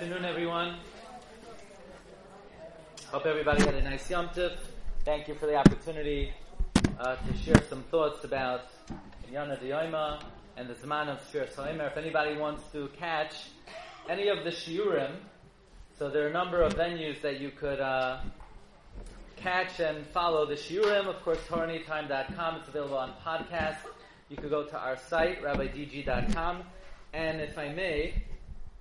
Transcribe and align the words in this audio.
afternoon, 0.00 0.24
everyone. 0.24 0.76
Hope 3.12 3.26
everybody 3.26 3.62
had 3.62 3.74
a 3.74 3.82
nice 3.82 4.08
Yom 4.08 4.30
Tif. 4.30 4.56
Thank 5.04 5.28
you 5.28 5.34
for 5.34 5.44
the 5.44 5.56
opportunity 5.56 6.32
uh, 6.98 7.16
to 7.16 7.36
share 7.36 7.62
some 7.68 7.82
thoughts 7.90 8.24
about 8.24 8.62
Yana 9.30 9.62
Diyoma 9.62 10.22
and 10.56 10.70
the 10.70 10.72
Zman 10.72 11.08
of 11.08 11.20
Shir 11.30 11.46
Soimer. 11.54 11.88
If 11.88 11.98
anybody 11.98 12.34
wants 12.38 12.62
to 12.72 12.88
catch 12.98 13.34
any 14.08 14.28
of 14.28 14.42
the 14.42 14.48
Shiurim, 14.48 15.16
so 15.98 16.08
there 16.08 16.24
are 16.24 16.28
a 16.28 16.32
number 16.32 16.62
of 16.62 16.72
venues 16.76 17.20
that 17.20 17.38
you 17.38 17.50
could 17.50 17.80
uh, 17.80 18.20
catch 19.36 19.80
and 19.80 20.06
follow 20.06 20.46
the 20.46 20.54
Shiurim. 20.54 21.08
Of 21.08 21.22
course, 21.22 21.40
TorahAnytime.com. 21.46 22.56
It's 22.56 22.68
available 22.68 22.96
on 22.96 23.12
podcast. 23.22 23.76
You 24.30 24.38
could 24.38 24.48
go 24.48 24.64
to 24.64 24.78
our 24.78 24.96
site, 24.96 25.42
rabbidg.com. 25.42 26.62
And 27.12 27.42
if 27.42 27.58
I 27.58 27.68
may, 27.68 28.14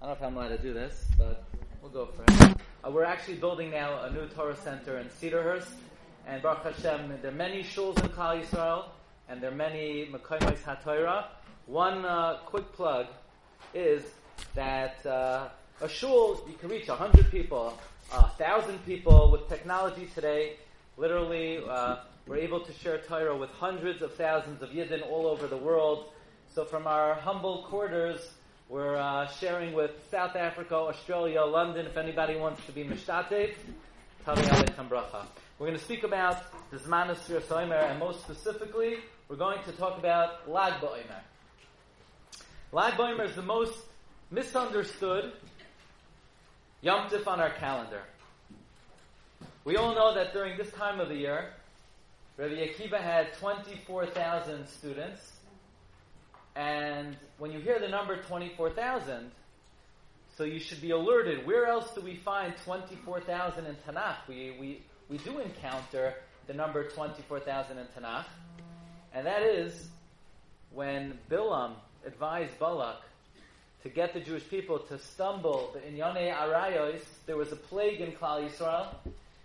I 0.01 0.05
don't 0.05 0.21
know 0.21 0.27
if 0.27 0.31
I'm 0.31 0.37
allowed 0.37 0.55
to 0.55 0.63
do 0.63 0.73
this, 0.73 1.03
but 1.17 1.43
we'll 1.81 1.91
go 1.91 2.05
for 2.05 2.23
it. 2.23 2.55
Uh, 2.85 2.89
we're 2.89 3.03
actually 3.03 3.35
building 3.35 3.71
now 3.71 4.01
a 4.03 4.09
new 4.09 4.27
Torah 4.27 4.55
center 4.55 4.97
in 4.97 5.07
Cedarhurst, 5.07 5.67
and 6.25 6.41
Baruch 6.41 6.73
Hashem, 6.73 7.19
there 7.21 7.31
are 7.31 7.35
many 7.35 7.63
shuls 7.63 8.01
in 8.01 8.07
Klal 8.07 8.41
Yisrael, 8.41 8.85
and 9.27 9.41
there 9.43 9.51
are 9.51 9.55
many 9.55 10.09
Mekoymos 10.09 10.59
HaTorah. 10.59 11.25
One 11.65 12.05
uh, 12.05 12.37
quick 12.45 12.71
plug 12.71 13.07
is 13.73 14.03
that 14.55 15.05
uh, 15.05 15.49
a 15.81 15.89
shul, 15.89 16.45
you 16.47 16.53
can 16.53 16.69
reach 16.69 16.87
100 16.87 17.29
people, 17.29 17.77
a 18.13 18.21
1,000 18.21 18.85
people 18.85 19.29
with 19.29 19.49
technology 19.49 20.07
today. 20.15 20.53
Literally, 20.95 21.59
uh, 21.69 21.97
we're 22.25 22.37
able 22.37 22.61
to 22.61 22.71
share 22.71 22.99
Torah 22.99 23.35
with 23.35 23.49
hundreds 23.49 24.01
of 24.01 24.13
thousands 24.13 24.61
of 24.61 24.69
Yidden 24.69 25.05
all 25.11 25.27
over 25.27 25.45
the 25.45 25.57
world. 25.57 26.05
So 26.55 26.63
from 26.63 26.87
our 26.87 27.15
humble 27.15 27.63
quarters, 27.63 28.21
we're 28.69 28.97
uh, 28.97 29.25
sharing 29.25 29.73
with 29.73 29.89
South 30.11 30.35
Africa, 30.35 30.75
Australia, 30.75 31.41
London. 31.41 31.87
If 31.87 31.97
anybody 31.97 32.35
wants 32.35 32.63
to 32.67 32.71
be 32.71 32.83
mishtatev, 32.83 33.55
Tali 34.23 34.43
Aleichem 34.43 34.87
Bracha. 34.87 35.25
We're 35.57 35.65
going 35.65 35.77
to 35.79 35.83
speak 35.83 36.03
about 36.03 36.43
the 36.69 36.77
Zman 36.77 37.09
of 37.09 37.71
and 37.71 37.99
most 37.99 38.21
specifically, 38.21 38.97
we're 39.27 39.37
going 39.37 39.57
to 39.63 39.71
talk 39.71 39.97
about 39.97 40.47
Lag 40.47 40.73
Ba'omer. 40.73 41.19
Lag 42.71 42.93
Ba'omer 42.93 43.27
is 43.27 43.35
the 43.35 43.41
most 43.41 43.73
misunderstood 44.29 45.33
Yom 46.81 47.09
Tif 47.09 47.25
on 47.25 47.39
our 47.39 47.49
calendar. 47.49 48.03
We 49.65 49.77
all 49.77 49.95
know 49.95 50.13
that 50.13 50.31
during 50.31 50.59
this 50.59 50.71
time 50.73 50.99
of 50.99 51.09
the 51.09 51.15
year, 51.15 51.53
Rabbi 52.37 52.53
Akiva 52.53 53.01
had 53.01 53.33
24,000 53.33 54.67
students 54.67 55.38
and 56.59 57.15
when 57.37 57.51
you 57.53 57.59
hear 57.59 57.79
the 57.79 57.87
number 57.87 58.21
24,000, 58.21 59.31
so 60.37 60.43
you 60.43 60.59
should 60.59 60.81
be 60.81 60.91
alerted. 60.91 61.47
Where 61.47 61.67
else 61.67 61.89
do 61.95 62.01
we 62.01 62.17
find 62.17 62.53
24,000 62.65 63.65
in 63.65 63.77
Tanakh? 63.87 64.17
We, 64.27 64.57
we, 64.59 64.81
we 65.07 65.19
do 65.19 65.39
encounter 65.39 66.15
the 66.47 66.53
number 66.53 66.83
24,000 66.89 67.77
in 67.77 67.85
Tanakh. 67.97 68.25
And 69.13 69.25
that 69.25 69.41
is 69.41 69.87
when 70.73 71.17
Bilam 71.31 71.75
advised 72.05 72.59
Balak 72.59 73.03
to 73.83 73.89
get 73.89 74.13
the 74.13 74.19
Jewish 74.19 74.45
people 74.49 74.79
to 74.79 74.99
stumble 74.99 75.77
in 75.87 75.95
Yonei 75.95 76.35
Arayos, 76.35 76.99
there 77.25 77.37
was 77.37 77.53
a 77.53 77.55
plague 77.55 78.01
in 78.01 78.11
Klal 78.11 78.45
Yisrael. 78.45 78.87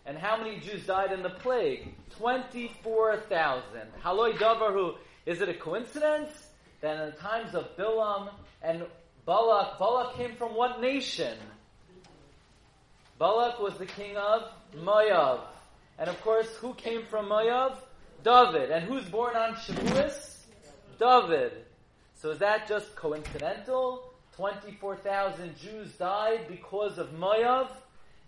And 0.05 0.19
how 0.19 0.37
many 0.37 0.59
Jews 0.59 0.85
died 0.85 1.13
in 1.13 1.23
the 1.23 1.31
plague? 1.31 1.95
24,000. 2.19 3.63
Haloi 4.03 4.33
Davarhu. 4.33 4.97
Is 5.27 5.41
it 5.41 5.49
a 5.49 5.55
coincidence? 5.55 6.44
That 6.85 7.01
in 7.01 7.07
the 7.11 7.17
times 7.17 7.55
of 7.55 7.77
Bilam 7.77 8.29
and 8.63 8.85
Balak, 9.27 9.79
Balak 9.79 10.17
came 10.17 10.37
from 10.37 10.55
what 10.55 10.81
nation? 10.81 11.37
Balak 13.19 13.59
was 13.59 13.75
the 13.79 13.87
king 13.87 14.17
of 14.17 14.43
Moav. 14.77 15.41
And 15.99 16.11
of 16.11 16.21
course, 16.21 16.49
who 16.57 16.75
came 16.75 17.07
from 17.07 17.27
Moav? 17.27 17.77
David. 18.23 18.71
And 18.71 18.85
who's 18.85 19.05
born 19.05 19.35
on 19.35 19.55
Shavuos? 19.55 20.41
David. 20.99 21.53
So 22.21 22.31
is 22.31 22.39
that 22.39 22.69
just 22.69 22.95
coincidental? 22.97 24.13
24,000 24.37 25.57
Jews 25.57 25.93
died 25.93 26.47
because 26.49 26.99
of 26.99 27.13
Moav, 27.13 27.69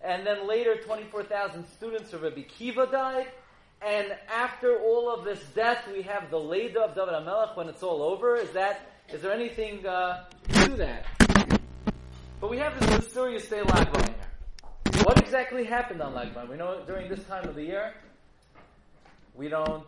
and 0.01 0.27
then 0.27 0.47
later 0.47 0.77
24,000 0.77 1.67
students 1.67 2.13
of 2.13 2.23
Rabbi 2.23 2.43
Kiva 2.43 2.87
died. 2.87 3.27
And 3.83 4.17
after 4.29 4.79
all 4.79 5.13
of 5.13 5.25
this 5.25 5.41
death, 5.55 5.87
we 5.93 6.03
have 6.03 6.31
the 6.31 6.39
Leda 6.39 6.81
of 6.81 6.95
David 6.95 7.15
HaMelech 7.15 7.57
when 7.57 7.69
it's 7.69 7.83
all 7.83 8.03
over. 8.03 8.37
Is 8.37 8.51
that, 8.51 8.91
is 9.13 9.23
there 9.23 9.33
anything 9.33 9.87
uh, 9.87 10.25
to 10.65 10.77
that? 10.77 11.07
But 12.41 12.51
we 12.51 12.59
have 12.59 12.79
this 12.81 12.91
mysterious 12.91 13.49
day 13.49 13.63
Lag 13.63 13.89
BaOmer. 13.93 15.05
What 15.05 15.19
exactly 15.19 15.65
happened 15.65 16.03
on 16.03 16.15
Lag 16.15 16.35
BaOmer? 16.35 16.51
We 16.51 16.57
know 16.57 16.83
during 16.87 17.09
this 17.09 17.23
time 17.25 17.49
of 17.49 17.55
the 17.55 17.63
year, 17.63 17.95
we 19.35 19.49
don't 19.49 19.87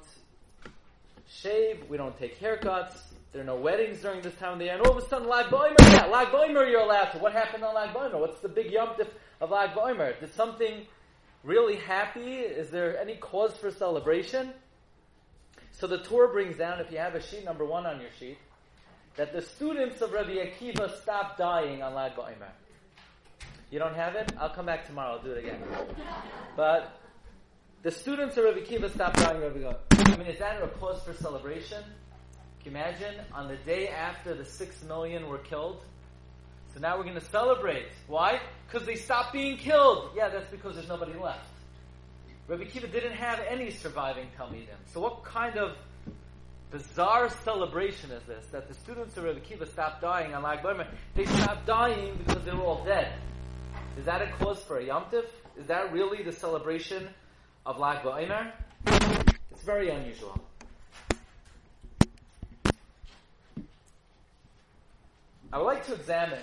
shave, 1.29 1.85
we 1.89 1.97
don't 1.97 2.19
take 2.19 2.41
haircuts, 2.41 2.99
there 3.33 3.43
are 3.43 3.45
no 3.45 3.57
weddings 3.57 4.01
during 4.01 4.23
this 4.23 4.35
time 4.37 4.55
of 4.55 4.59
the 4.59 4.67
year, 4.67 4.75
and 4.75 4.87
all 4.87 4.97
of 4.97 5.05
a 5.05 5.07
sudden 5.09 5.29
Lag 5.29 5.47
BaOmer, 5.47 5.77
yeah, 5.93 6.07
Lag 6.07 6.29
BaOmer 6.29 6.71
you're 6.71 6.81
allowed 6.81 7.11
to. 7.11 7.19
What 7.19 7.33
happened 7.33 7.63
on 7.65 7.75
Lag 7.75 7.95
BaOmer? 7.95 8.19
What's 8.19 8.41
the 8.41 8.49
big 8.49 8.71
yom 8.71 8.95
of 9.41 9.51
Lag 9.51 9.71
BaOmer? 9.71 10.19
Did 10.21 10.33
something 10.33 10.87
really 11.49 11.77
happy? 11.77 12.35
Is 12.35 12.71
there 12.71 13.01
any 13.01 13.17
cause 13.17 13.57
for 13.57 13.71
celebration? 13.71 14.53
So 15.73 15.87
the 15.87 15.99
Torah 15.99 16.29
brings 16.29 16.59
down, 16.59 16.81
if 16.81 16.93
you 16.93 16.99
have 16.99 17.15
a 17.15 17.23
sheet 17.23 17.45
number 17.45 17.65
one 17.65 17.87
on 17.87 18.01
your 18.01 18.11
sheet, 18.19 18.39
that 19.17 19.33
the 19.33 19.43
students 19.43 20.01
of 20.03 20.13
Rabbi 20.13 20.35
Akiva 20.35 20.95
stopped 21.03 21.39
dying 21.39 21.83
on 21.83 21.95
Lag 21.95 22.13
BaOmer. 22.13 22.51
You 23.71 23.79
don't 23.79 23.95
have 23.95 24.15
it? 24.15 24.33
I'll 24.39 24.51
come 24.51 24.67
back 24.67 24.87
tomorrow. 24.87 25.17
I'll 25.17 25.23
do 25.23 25.33
it 25.33 25.39
again. 25.39 25.61
But 26.57 27.01
the 27.83 27.91
students 27.91 28.37
of 28.37 28.45
Rabbi 28.45 28.61
Akiva 28.61 28.93
stopped 28.93 29.17
dying. 29.17 29.41
Rabbi 29.41 29.73
I 29.91 30.17
mean, 30.17 30.27
is 30.27 30.39
that 30.39 30.63
a 30.63 30.69
cause 30.69 31.03
for 31.03 31.15
celebration? 31.15 31.83
Can 32.63 32.73
you 32.73 32.79
imagine 32.79 33.15
on 33.33 33.49
the 33.49 33.57
day 33.57 33.89
after 33.89 34.35
the 34.35 34.45
six 34.45 34.83
million 34.85 35.29
were 35.29 35.39
killed? 35.39 35.83
So 36.79 36.83
now 36.83 36.97
we're 36.97 37.03
going 37.03 37.17
to 37.17 37.21
celebrate. 37.21 37.87
Why? 38.07 38.39
Because 38.69 38.87
they 38.87 38.95
stopped 38.95 39.33
being 39.33 39.57
killed. 39.57 40.13
Yeah, 40.15 40.29
that's 40.29 40.49
because 40.49 40.77
there's 40.77 40.87
nobody 40.87 41.13
left. 41.13 41.51
Rabbi 42.47 42.67
Kiva 42.67 42.87
didn't 42.87 43.15
have 43.15 43.41
any 43.49 43.73
surviving 43.73 44.29
Talmidim. 44.39 44.79
So 44.93 45.01
what 45.01 45.25
kind 45.25 45.57
of 45.57 45.77
bizarre 46.71 47.31
celebration 47.43 48.13
is 48.13 48.23
this? 48.29 48.47
That 48.53 48.69
the 48.69 48.75
students 48.75 49.17
of 49.17 49.25
Rabbi 49.25 49.41
Kiva 49.41 49.67
stopped 49.67 50.03
dying 50.03 50.35
on 50.35 50.45
Lag 50.45 50.61
BaOmer. 50.61 50.87
They 51.17 51.25
stopped 51.25 51.67
dying 51.67 52.17
because 52.25 52.45
they 52.45 52.53
were 52.53 52.63
all 52.63 52.85
dead. 52.85 53.13
Is 53.99 54.05
that 54.05 54.23
a 54.23 54.31
cause 54.39 54.63
for 54.63 54.79
a 54.79 54.85
Yom 54.85 55.07
Tif? 55.11 55.25
Is 55.57 55.67
that 55.67 55.93
really 55.93 56.23
the 56.23 56.31
celebration 56.31 57.09
of 57.67 57.81
Lag 57.81 58.05
BaOmer? 58.05 58.53
It's 59.51 59.65
very 59.65 59.91
unusual. 59.91 60.41
I 65.53 65.59
would 65.59 65.65
like 65.65 65.85
to 65.87 65.95
examine 65.95 66.39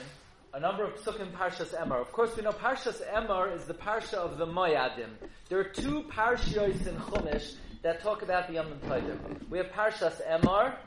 a 0.55 0.59
number 0.61 0.85
of 0.85 0.95
psukim 0.95 1.33
Parshas 1.33 1.75
Emor. 1.75 1.99
Of 1.99 2.13
course, 2.13 2.33
we 2.38 2.41
know 2.41 2.53
Parshas 2.53 3.01
Emor 3.13 3.53
is 3.53 3.66
the 3.66 3.73
parsha 3.73 4.13
of 4.13 4.38
the 4.38 4.47
Moyadim. 4.47 5.09
There 5.49 5.59
are 5.59 5.66
two 5.66 6.03
parshas 6.03 6.88
in 6.88 6.95
Chumash 6.95 7.55
that 7.81 8.01
talk 8.01 8.21
about 8.21 8.47
the 8.47 8.53
Yom 8.53 8.67
Tovim. 8.88 9.49
We 9.49 9.57
have 9.57 9.67
Parshas 9.67 10.25
Emor 10.25 10.77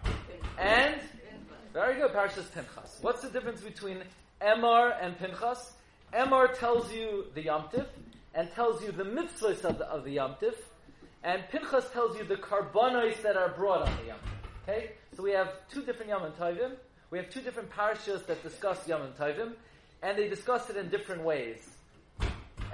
and 0.58 0.94
very 1.74 2.00
good 2.00 2.12
Parshas 2.12 2.50
Pinchas. 2.54 2.96
What's 3.02 3.20
the 3.20 3.28
difference 3.28 3.60
between 3.60 3.98
Emor 4.40 4.96
and 5.02 5.18
Pinchas? 5.18 5.72
Emor 6.14 6.58
tells 6.58 6.90
you 6.90 7.26
the 7.34 7.42
Yom 7.42 7.64
Tif 7.64 7.84
and 8.34 8.50
tells 8.52 8.82
you 8.82 8.90
the 8.90 9.04
mitzvahs 9.04 9.66
of 9.66 9.76
the, 9.76 9.84
of 9.84 10.03
the 10.03 10.18
and 11.24 11.42
Pinchas 11.53 11.92
tells 11.92 12.16
you 12.16 12.24
the 12.24 12.36
karbonos 12.36 13.21
that 13.21 13.36
are 13.36 13.50
brought 13.50 13.82
on 13.86 13.94
the 13.98 14.06
Yom 14.06 14.16
Tif. 14.16 14.72
Okay, 14.72 14.91
so 15.14 15.22
we 15.22 15.32
have 15.32 15.48
two 15.71 15.82
different 15.82 16.09
Yom 16.09 16.22
Tovim. 16.41 16.72
We 17.10 17.19
have 17.19 17.31
two 17.31 17.41
different 17.41 17.71
parashas 17.71 18.27
that 18.27 18.43
discuss 18.43 18.87
Yom 18.87 19.01
Tovim, 19.19 19.53
and 20.03 20.19
they 20.19 20.28
discuss 20.28 20.69
it 20.69 20.77
in 20.77 20.91
different 20.91 21.22
ways. 21.22 21.66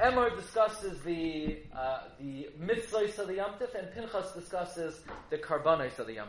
Emor 0.03 0.35
discusses 0.35 1.01
the 1.03 1.59
uh, 1.73 2.01
the 2.19 2.49
mitzvahs 2.61 3.17
of 3.21 3.29
the 3.29 3.37
Yom 3.37 3.53
and 3.79 3.93
Pinchas 3.95 4.33
discusses 4.33 5.01
the 5.31 5.39
karbanos 5.39 5.97
of 6.01 6.09
the 6.09 6.15
Yom. 6.15 6.29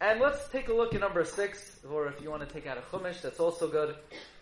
And 0.00 0.20
let's 0.20 0.48
take 0.48 0.68
a 0.68 0.72
look 0.72 0.94
at 0.94 1.00
number 1.00 1.24
six, 1.24 1.80
or 1.90 2.06
if 2.06 2.22
you 2.22 2.30
want 2.30 2.48
to 2.48 2.54
take 2.54 2.66
out 2.66 2.78
a 2.78 2.80
chumash, 2.80 3.20
that's 3.20 3.38
also 3.38 3.68
good. 3.68 3.94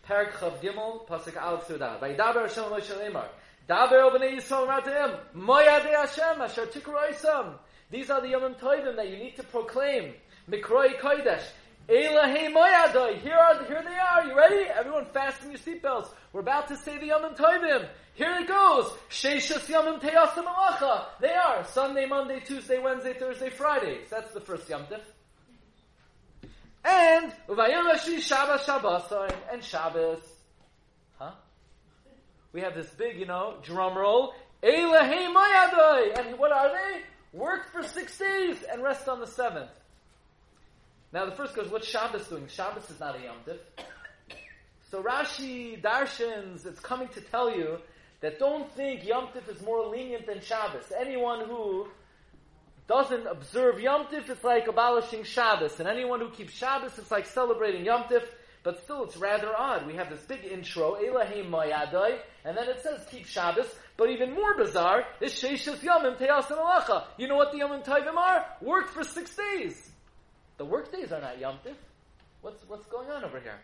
Parak 0.09 0.33
Chav 0.35 0.61
Gimel, 0.61 1.05
Pasuk 1.09 1.37
Al 1.37 1.65
Suda. 1.65 1.99
Vaydaber 2.01 2.43
Hashem 2.43 2.65
Moshe 2.65 2.93
Lemar. 2.97 3.27
Daber 3.69 4.09
Obnei 4.09 4.37
Yisrael 4.37 4.69
Ratim. 4.69 5.19
Moyadei 5.35 5.97
Hashem 5.97 6.41
Asher 6.41 6.67
Tikroisam. 6.67 7.55
These 7.91 8.11
are 8.11 8.21
the 8.21 8.29
Yom 8.29 8.55
Tovim 8.55 8.95
that 8.95 9.09
you 9.09 9.17
need 9.17 9.35
to 9.35 9.43
proclaim. 9.43 10.13
Mikroi 10.49 11.01
Kodesh. 11.01 11.43
Elahei 11.89 12.53
Moyadoi. 12.53 13.21
Here 13.21 13.37
are 13.37 13.65
here 13.65 13.83
they 13.83 13.97
are. 13.97 14.27
You 14.27 14.37
ready? 14.37 14.69
Everyone 14.69 15.07
fasten 15.07 15.51
your 15.51 15.61
seatbelts. 15.61 16.09
We're 16.33 16.41
about 16.41 16.69
to 16.69 16.77
say 16.77 16.99
the 16.99 17.09
Yomim 17.11 17.37
Tovim. 17.37 17.87
Here 18.15 18.35
it 18.41 18.49
goes. 18.49 18.91
Sheishas 19.09 19.67
Yomim 19.67 20.01
Teyasim. 20.01 21.07
They 21.21 21.35
are 21.35 21.65
Sunday, 21.67 22.07
Monday, 22.07 22.41
Tuesday, 22.41 22.81
Wednesday, 22.83 23.13
Thursday, 23.13 23.51
Friday. 23.51 23.99
So 24.11 24.17
that's 24.17 24.33
the 24.33 24.41
first 24.41 24.69
Yom 24.69 24.85
Tif. 24.87 25.01
And 26.85 27.33
Shabbos 28.21 28.65
Shabbos 28.65 29.31
and 29.53 29.63
Shabbos. 29.63 30.21
Huh? 31.19 31.33
we 32.53 32.63
have 32.63 32.75
this 32.75 32.89
big, 32.91 33.19
you 33.19 33.27
know, 33.27 33.55
drum 33.63 33.97
roll. 33.97 34.35
Elahei 34.63 35.33
Mayadoi! 35.33 36.19
And 36.19 36.39
what 36.39 36.53
are 36.53 36.71
they? 36.71 37.03
Work 37.33 37.71
for 37.71 37.83
six 37.83 38.19
days 38.19 38.57
and 38.73 38.83
rest 38.83 39.09
on 39.09 39.21
the 39.21 39.27
seventh. 39.27 39.71
Now 41.17 41.25
the 41.25 41.33
first 41.33 41.55
goes, 41.55 41.71
what's 41.71 41.89
Shabbos 41.89 42.29
doing? 42.29 42.47
Shabbos 42.47 42.91
is 42.91 43.01
not 43.01 43.17
a 43.17 43.23
Yom 43.23 43.37
Tif. 43.47 43.57
So 44.91 45.03
Rashi 45.03 45.81
Darshans, 45.81 46.67
it's 46.67 46.79
coming 46.81 47.09
to 47.09 47.23
tell 47.23 47.57
you 47.57 47.79
that 48.21 48.39
don't 48.39 48.71
think 48.75 49.03
Yom 49.03 49.29
Tif 49.29 49.49
is 49.49 49.63
more 49.63 49.87
lenient 49.87 50.27
than 50.27 50.43
Shabbos. 50.43 50.93
Anyone 50.95 51.47
who 51.49 51.89
doesn't 52.87 53.27
observe 53.27 53.81
Yom 53.81 54.09
Tif, 54.09 54.29
it's 54.29 54.45
like 54.45 54.69
abolishing 54.69 55.25
Shabbos. 55.25 55.81
And 55.81 55.89
anyone 55.89 56.21
who 56.21 56.29
keeps 56.29 56.53
Shabbos, 56.53 56.99
it's 56.99 57.11
like 57.11 57.25
celebrating 57.25 57.87
Yom 57.87 58.03
Tif. 58.11 58.25
But 58.63 58.85
still, 58.85 59.05
it's 59.05 59.17
rather 59.17 59.57
odd. 59.57 59.87
We 59.87 59.95
have 59.95 60.11
this 60.11 60.21
big 60.21 60.45
intro, 60.45 60.97
Elahim 60.97 61.49
Mayadai, 61.49 62.19
and 62.45 62.55
then 62.55 62.69
it 62.69 62.83
says 62.83 63.07
keep 63.11 63.25
Shabbos. 63.27 63.75
But 63.97 64.11
even 64.11 64.35
more 64.35 64.55
bizarre 64.59 65.07
is 65.23 65.33
Sheishas 65.33 65.79
Yomim 65.79 66.19
Teyasim 66.19 66.59
Alacha. 66.59 67.05
You 67.17 67.27
know 67.27 67.37
what 67.37 67.53
the 67.53 67.61
Yomim 67.61 67.83
Tovim 67.83 68.17
are? 68.17 68.45
Work 68.61 68.91
for 68.91 69.03
six 69.03 69.35
days. 69.35 69.93
The 70.59 70.65
work 70.65 70.91
days 70.91 71.13
are 71.13 71.21
not 71.21 71.39
Yom 71.39 71.59
Tif. 71.65 71.75
What's, 72.41 72.63
what's 72.69 72.87
going 72.87 73.11
on 73.11 73.25
over 73.25 73.41
here? 73.41 73.59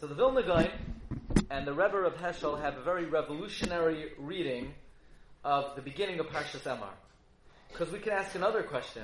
So 0.00 0.06
the 0.06 0.14
Vilna 0.14 0.42
Gaon 0.42 0.68
and 1.50 1.66
the 1.66 1.72
Rebbe 1.72 1.98
of 1.98 2.14
Heschel 2.14 2.60
have 2.60 2.76
a 2.76 2.82
very 2.82 3.06
revolutionary 3.06 4.12
reading 4.18 4.72
of 5.44 5.76
the 5.76 5.82
beginning 5.82 6.20
of 6.20 6.26
Parshas 6.26 6.62
Emor. 6.62 6.90
Because 7.70 7.92
we 7.92 7.98
can 7.98 8.12
ask 8.12 8.34
another 8.34 8.62
question 8.62 9.02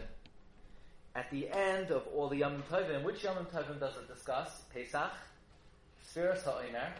at 1.14 1.31
the 1.31 1.49
end 1.50 1.90
of 1.90 2.06
all 2.14 2.29
the 2.29 2.37
Yom 2.37 2.62
Tovim, 2.70 3.05
which 3.05 3.23
Yom 3.23 3.44
Tovim 3.47 3.79
does 3.79 3.94
it 3.97 4.08
discuss? 4.08 4.62
Pesach, 4.73 5.12
Sfiras 6.11 6.43
HaOmer, 6.43 6.93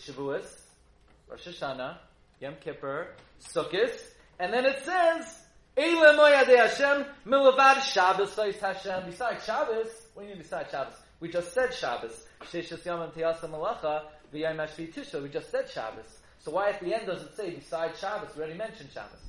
Shavuos, 0.00 0.60
Rosh 1.28 1.46
Hashanah, 1.46 1.98
Yom 2.40 2.54
Kippur, 2.60 3.08
Sukkot, 3.40 3.98
and 4.40 4.52
then 4.52 4.66
it 4.66 4.82
says, 4.84 5.43
Hashem, 5.76 7.04
Milavad 7.26 7.82
Shabbos 7.82 8.34
Hashem. 8.36 9.06
Besides 9.06 9.44
Shabbos, 9.44 9.88
what 10.14 10.22
do 10.22 10.28
you 10.28 10.34
mean 10.34 10.42
besides 10.42 10.70
Shabbos? 10.70 10.94
We 11.20 11.28
just 11.28 11.52
said 11.52 11.74
Shabbos. 11.74 12.26
Malacha. 12.40 14.02
We 14.32 14.40
just 15.28 15.50
said 15.50 15.70
Shabbos. 15.70 16.18
So 16.38 16.50
why 16.52 16.70
at 16.70 16.80
the 16.80 16.94
end 16.94 17.06
does 17.06 17.22
it 17.22 17.36
say 17.36 17.50
besides 17.50 17.98
Shabbos? 17.98 18.36
We 18.36 18.42
already 18.42 18.58
mentioned 18.58 18.90
Shabbos. 18.92 19.20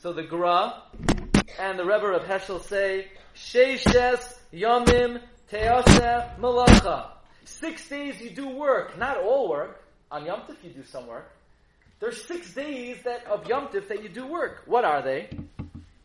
So 0.00 0.12
the 0.12 0.22
Gra 0.24 0.82
and 1.58 1.78
the 1.78 1.84
Rebbe 1.84 2.06
of 2.06 2.22
Heschel 2.22 2.62
say, 2.62 3.06
Sheishes 3.34 4.38
Yomim 4.52 5.20
Teoseh 5.50 6.38
Malacha. 6.38 7.06
Six 7.44 7.88
days 7.88 8.20
you 8.20 8.30
do 8.30 8.48
work, 8.48 8.98
not 8.98 9.16
all 9.16 9.48
work. 9.48 9.82
On 10.10 10.24
Yom 10.24 10.40
Tif 10.42 10.56
you 10.62 10.70
do 10.70 10.84
some 10.84 11.06
work. 11.06 11.30
There's 12.00 12.24
six 12.24 12.54
days 12.54 12.98
that 13.04 13.26
of 13.26 13.48
Yom 13.48 13.68
Tif 13.68 13.88
that 13.88 14.02
you 14.02 14.08
do 14.08 14.26
work. 14.26 14.62
What 14.66 14.84
are 14.84 15.02
they? 15.02 15.28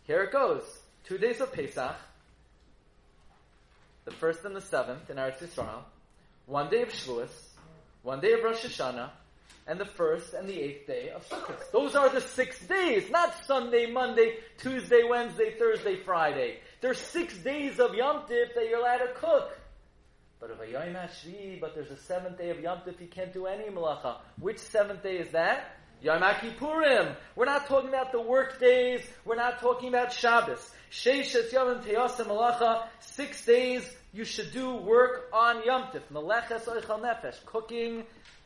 Here 0.03 0.23
it 0.23 0.31
goes. 0.31 0.63
Two 1.05 1.17
days 1.17 1.39
of 1.39 1.53
Pesach, 1.53 1.95
the 4.05 4.11
first 4.11 4.43
and 4.43 4.55
the 4.55 4.61
seventh 4.61 5.09
in 5.09 5.17
Eretz 5.17 5.39
Yisrael, 5.39 5.83
one 6.45 6.69
day 6.69 6.81
of 6.81 6.89
Shavuos, 6.89 7.29
one 8.01 8.19
day 8.21 8.33
of 8.33 8.43
Rosh 8.43 8.65
Hashanah, 8.65 9.11
and 9.67 9.79
the 9.79 9.85
first 9.85 10.33
and 10.33 10.47
the 10.47 10.59
eighth 10.59 10.87
day 10.87 11.09
of 11.09 11.27
Sukkot. 11.29 11.71
Those 11.71 11.95
are 11.95 12.09
the 12.09 12.21
six 12.21 12.59
days, 12.65 13.09
not 13.09 13.33
Sunday, 13.45 13.89
Monday, 13.89 14.37
Tuesday, 14.57 15.03
Wednesday, 15.07 15.55
Thursday, 15.57 15.97
Friday. 15.97 16.57
There's 16.81 16.97
six 16.97 17.37
days 17.37 17.79
of 17.79 17.93
Yom 17.93 18.23
Tif 18.23 18.55
that 18.55 18.67
you're 18.67 18.79
allowed 18.79 18.97
to 18.97 19.13
cook. 19.15 19.57
But 20.39 20.51
of 20.51 20.59
a 20.59 21.59
but 21.61 21.73
there's 21.73 21.91
a 21.91 21.97
seventh 21.97 22.37
day 22.37 22.49
of 22.49 22.59
Yom 22.59 22.79
Tif, 22.79 22.99
you 22.99 23.07
can't 23.07 23.31
do 23.31 23.45
any 23.45 23.69
malacha. 23.69 24.17
Which 24.39 24.57
seventh 24.57 25.01
day 25.01 25.17
is 25.17 25.29
that? 25.29 25.77
Yom 26.03 26.21
Kippurim. 26.21 27.15
We're 27.33 27.45
not 27.45 27.67
talking 27.67 27.87
about 27.87 28.11
the 28.11 28.19
work 28.21 28.59
days. 28.59 29.01
We're 29.23 29.37
not 29.37 29.61
talking 29.61 29.87
about 29.87 30.11
Shabbos. 30.11 30.69
Sheishes 30.91 31.49
Malacha. 31.53 32.87
Six 32.99 33.45
days 33.45 33.89
you 34.11 34.25
should 34.25 34.51
do 34.51 34.75
work 34.75 35.29
on 35.31 35.63
Yom 35.65 35.83
Tif. 35.93 36.01
Meleches 36.11 36.65
Oichal 36.65 36.99
Nefesh. 36.99 37.45
Cooking 37.45 38.03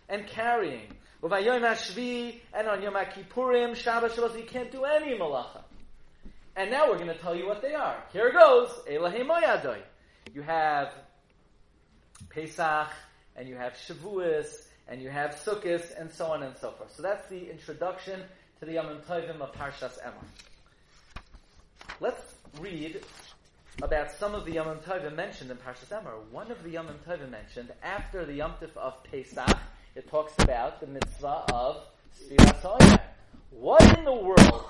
and 0.08 0.28
carrying. 0.28 0.94
Yom 1.24 1.32
HaShvi 1.32 2.36
and 2.54 2.68
on 2.68 2.84
Yom 2.84 2.94
Kippurim, 2.94 3.76
Shabbos, 3.76 4.14
Shabbos, 4.14 4.38
you 4.38 4.44
can't 4.44 4.72
do 4.72 4.84
any 4.84 5.18
malacha. 5.18 5.64
And 6.56 6.70
now 6.70 6.90
we're 6.92 6.98
going 6.98 7.08
to 7.08 7.18
tell 7.18 7.36
you 7.36 7.48
what 7.48 7.64
they 7.64 7.74
are. 7.74 8.04
Here 8.14 8.28
it 8.28 8.34
goes. 8.34 8.70
Elahei. 8.88 9.82
You 10.32 10.44
have 10.44 10.94
Pesach, 12.30 12.90
and 13.36 13.50
you 13.50 13.56
have 13.56 13.74
Shavuos, 13.74 14.67
and 14.90 15.02
you 15.02 15.10
have 15.10 15.32
Sukkot, 15.32 16.00
and 16.00 16.12
so 16.12 16.28
on 16.28 16.44
and 16.44 16.56
so 16.58 16.72
forth. 16.72 16.96
So 16.96 17.02
that's 17.02 17.28
the 17.30 17.50
introduction 17.50 18.22
to 18.60 18.66
the 18.66 18.74
Yom 18.74 19.02
Tovim 19.08 19.42
of 19.42 19.54
Parshas 19.54 20.00
Emor. 20.00 20.26
Let's 22.00 22.22
read 22.60 23.02
about 23.82 24.12
some 24.12 24.34
of 24.34 24.46
the 24.46 24.54
Yom 24.54 24.78
Tovim 24.80 25.16
mentioned 25.16 25.52
in 25.52 25.58
Parshas 25.58 25.90
Emor. 25.90 26.28
One 26.32 26.52
of 26.52 26.64
the 26.64 26.72
Yom 26.72 26.88
Tovim 27.08 27.30
mentioned 27.30 27.72
after 27.84 28.26
the 28.26 28.34
Yom 28.34 28.54
Tif 28.62 28.76
of 28.78 29.04
Pesach, 29.04 29.58
it 29.96 30.10
talks 30.10 30.34
about 30.40 30.80
the 30.80 30.88
mitzvah 30.88 31.44
of 31.54 31.84
Sfiras 32.16 32.62
HaOmer. 32.62 33.02
What 33.52 33.98
in 33.98 34.06
the 34.06 34.14
world 34.14 34.66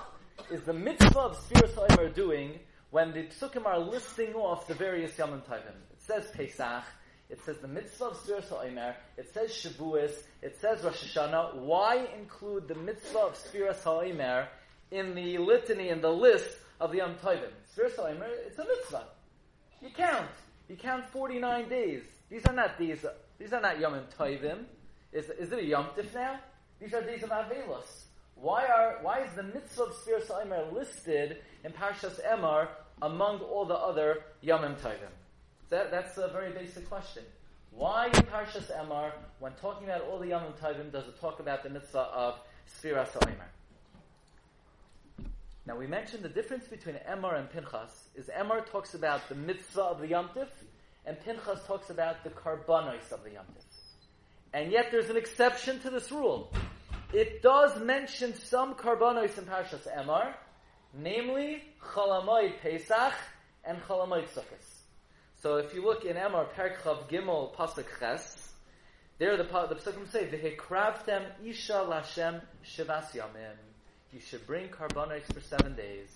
is 0.50 0.62
the 0.62 0.72
mitzvah 0.72 1.18
of 1.18 1.38
Sfiras 1.38 1.74
HaOmer 1.74 2.14
doing 2.14 2.58
when 2.90 3.12
the 3.12 3.24
psukim 3.24 3.66
are 3.66 3.78
listing 3.78 4.34
off 4.34 4.66
the 4.66 4.74
various 4.74 5.16
Yom 5.16 5.42
Tovim? 5.48 5.76
It 5.92 6.00
says 6.00 6.24
Pesach, 6.34 6.84
it 7.30 7.44
says 7.44 7.58
the 7.58 7.68
mitzvah 7.68 8.06
of 8.06 8.16
Sfiras 8.16 8.48
HaOmer, 8.48 8.94
it 9.18 9.32
says 9.34 9.50
Shavuos, 9.50 10.12
it 10.40 10.58
says 10.60 10.82
Rosh 10.82 11.14
Hashanah. 11.14 11.56
Why 11.56 12.06
include 12.18 12.68
the 12.68 12.74
mitzvah 12.74 13.18
of 13.18 13.34
Sfiras 13.34 13.82
HaOmer 13.82 14.46
in 14.90 15.14
the 15.14 15.36
litany, 15.36 15.90
in 15.90 16.00
the 16.00 16.10
list 16.10 16.48
of 16.80 16.90
the 16.90 16.98
Yom 16.98 17.16
Tovim? 17.16 17.50
Sfiras 17.76 17.96
HaOmer, 17.96 18.28
it's 18.46 18.58
a 18.58 18.64
mitzvah. 18.64 19.04
You 19.82 19.90
count. 19.90 20.30
You 20.68 20.76
count 20.76 21.04
49 21.10 21.68
days. 21.68 22.02
These 22.30 22.46
are 22.46 22.54
not 22.54 22.78
these, 22.78 23.04
these 23.38 23.52
are 23.52 23.60
not 23.60 23.78
Yom 23.78 24.00
Tovim. 24.18 24.64
Is, 25.12 25.28
is 25.30 25.52
it 25.52 25.58
a 25.58 25.64
Yom 25.64 25.86
Tif 25.96 26.14
now? 26.14 26.38
These 26.80 26.94
are 26.94 27.02
days 27.02 27.22
of 27.22 27.30
Avelos. 27.30 28.04
Why 28.36 28.66
are 28.66 28.98
why 29.02 29.20
is 29.20 29.32
the 29.34 29.42
mitzvah 29.42 29.82
of 29.82 29.94
Sfiras 29.96 30.28
HaOmer 30.28 30.72
listed 30.72 31.38
in 31.64 31.72
Parshas 31.72 32.24
Emor 32.24 32.68
among 33.02 33.40
all 33.40 33.66
the 33.66 33.74
other 33.74 34.22
Yom 34.40 34.62
Tovim? 34.76 35.12
That, 35.70 35.90
that's 35.90 36.16
a 36.16 36.28
very 36.28 36.52
basic 36.52 36.88
question. 36.88 37.24
Why 37.70 38.06
in 38.06 38.12
Parshas 38.12 38.74
Emor, 38.74 39.12
when 39.38 39.52
talking 39.60 39.86
about 39.88 40.02
all 40.02 40.18
the 40.18 40.28
Yom 40.28 40.42
Tovim, 40.60 40.90
does 40.90 41.06
it 41.06 41.20
talk 41.20 41.40
about 41.40 41.62
the 41.62 41.68
mitzvah 41.68 41.98
of 41.98 42.34
Sfiras 42.66 43.10
HaOmer? 43.12 43.44
Now 45.66 45.76
we 45.76 45.86
mentioned 45.86 46.22
the 46.22 46.30
difference 46.30 46.66
between 46.66 46.96
Emor 47.08 47.38
and 47.38 47.50
Pinchas 47.50 48.08
is 48.14 48.30
Emor 48.34 48.66
talks 48.70 48.94
about 48.94 49.28
the 49.28 49.34
mitzvah 49.34 49.82
of 49.82 50.00
the 50.00 50.08
Yom 50.08 50.30
and 51.04 51.20
Pinchas 51.20 51.66
talks 51.66 51.90
about 51.90 52.24
the 52.24 52.30
karbanos 52.30 53.12
of 53.12 53.22
the 53.22 53.32
Yom. 53.32 53.44
And 54.54 54.72
yet 54.72 54.86
there's 54.90 55.10
an 55.10 55.18
exception 55.18 55.78
to 55.80 55.90
this 55.90 56.10
rule. 56.10 56.50
It 57.12 57.42
does 57.42 57.78
mention 57.82 58.34
some 58.34 58.74
karbanos 58.74 59.36
in 59.36 59.44
Parshas 59.44 59.86
Emor, 59.94 60.32
namely 60.94 61.62
Chalamoid 61.82 62.60
Pesach 62.62 63.12
and 63.64 63.78
Chalamoid 63.82 64.26
Sukkot. 64.28 64.77
So 65.40 65.56
if 65.56 65.72
you 65.72 65.84
look 65.84 66.04
in 66.04 66.16
Emor, 66.16 66.48
Perchav 66.48 67.08
Gimel 67.08 67.54
Pasuk 67.54 67.86
Ches, 68.00 68.52
there 69.18 69.36
the 69.36 69.44
the 69.44 69.74
Pesukim 69.76 70.10
say, 70.10 70.26
"V'hekravtem 70.26 71.24
Isha 71.44 71.86
Lashem 71.88 72.40
Shivas 72.64 73.12
Yamim." 73.12 73.56
You 74.12 74.20
should 74.20 74.46
bring 74.46 74.68
karbanos 74.68 75.32
for 75.32 75.40
seven 75.40 75.74
days. 75.74 76.08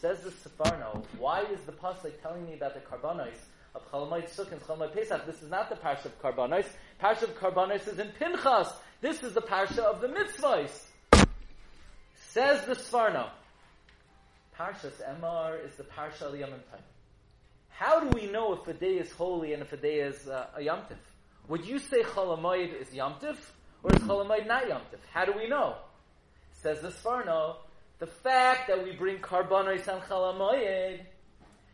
Says 0.00 0.20
the 0.22 0.30
Sforno, 0.30 1.04
why 1.18 1.42
is 1.42 1.60
the 1.64 1.72
pasuk 1.72 2.20
telling 2.22 2.46
me 2.46 2.54
about 2.54 2.74
the 2.74 2.80
karbanos 2.80 3.36
of 3.74 3.88
Chalamoid 3.92 4.28
Sukkot 4.28 4.52
and 4.52 4.92
Pesach? 4.92 5.26
This 5.26 5.42
is 5.42 5.50
not 5.50 5.68
the 5.68 5.76
parsha 5.76 6.06
of 6.06 6.20
karbanos. 6.20 6.66
Parsha 7.00 7.22
of 7.22 7.38
karbanos 7.38 7.86
is 7.86 7.98
in 7.98 8.08
Pinchas. 8.18 8.72
This 9.00 9.22
is 9.22 9.34
the 9.34 9.42
parsha 9.42 9.78
of 9.78 10.00
the 10.00 10.08
mitzvahs. 10.08 10.86
Says 12.30 12.66
the 12.66 12.74
Sforno, 12.74 13.30
Parshas 14.58 15.00
Emor 15.02 15.64
is 15.64 15.76
the 15.76 15.84
parsha 15.84 16.22
of 16.22 16.32
the 16.32 16.38
Yom 16.38 16.50
Tov. 16.50 16.80
How 17.84 17.98
do 17.98 18.06
we 18.16 18.26
know 18.26 18.52
if 18.52 18.68
a 18.68 18.74
day 18.74 18.94
is 18.98 19.10
holy 19.10 19.54
and 19.54 19.60
if 19.60 19.72
a 19.72 19.76
day 19.76 19.96
is 19.96 20.28
uh, 20.28 20.46
a 20.54 20.62
Yom 20.62 20.82
Tif? 20.82 21.02
Would 21.48 21.64
you 21.64 21.80
say 21.80 22.04
Cholamoid 22.04 22.80
is 22.80 22.94
Yom 22.94 23.14
Tif 23.14 23.36
or 23.82 23.92
is 23.92 23.98
Cholamoid 24.02 24.46
not 24.46 24.68
Yom 24.68 24.82
Tif? 24.82 25.00
How 25.12 25.24
do 25.24 25.32
we 25.36 25.48
know? 25.48 25.74
Says 26.52 26.80
the 26.80 26.90
Sforno, 26.90 27.56
the 27.98 28.06
fact 28.06 28.68
that 28.68 28.84
we 28.84 28.92
bring 28.92 29.16
Karbanos 29.16 29.88
and 29.88 30.00
Cholamoid, 30.02 31.00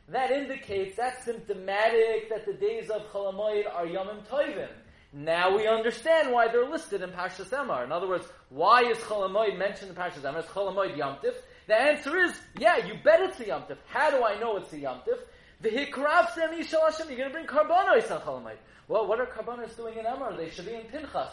that 0.08 0.30
indicates, 0.30 0.96
that's 0.96 1.26
symptomatic 1.26 2.30
that 2.30 2.46
the 2.46 2.54
days 2.54 2.88
of 2.88 3.02
Cholamoid 3.12 3.70
are 3.70 3.84
Yom 3.84 4.08
Tovim. 4.30 4.70
Now 5.12 5.54
we 5.54 5.66
understand 5.66 6.32
why 6.32 6.48
they're 6.48 6.70
listed 6.70 7.02
in 7.02 7.10
Parshas 7.10 7.50
Emor. 7.50 7.84
In 7.84 7.92
other 7.92 8.08
words, 8.08 8.26
why 8.48 8.80
is 8.80 8.96
Cholamoid 8.96 9.58
mentioned 9.58 9.90
in 9.90 9.94
Parshas 9.94 10.22
Emor? 10.22 10.38
Is 10.38 10.46
Cholamoid 10.46 10.96
Yom 10.96 11.16
Tif? 11.16 11.34
The 11.66 11.78
answer 11.78 12.16
is, 12.16 12.32
yeah, 12.58 12.78
you 12.78 12.94
bet 13.04 13.20
it's 13.20 13.38
a 13.40 13.48
Yom 13.48 13.64
Tif. 13.64 13.76
How 13.88 14.10
do 14.10 14.24
I 14.24 14.40
know 14.40 14.56
it's 14.56 14.72
a 14.72 14.78
Yom 14.78 15.00
Tif? 15.00 15.18
You're 15.60 17.16
going 17.16 17.30
to 17.30 17.30
bring 17.30 17.46
karbonos 17.46 18.10
on 18.12 18.20
Chol 18.20 18.52
Well, 18.86 19.06
what 19.08 19.20
are 19.20 19.26
karbonos 19.26 19.76
doing 19.76 19.98
in 19.98 20.04
Emor? 20.04 20.36
They 20.36 20.50
should 20.50 20.66
be 20.66 20.74
in 20.74 20.82
Pinchas. 20.82 21.32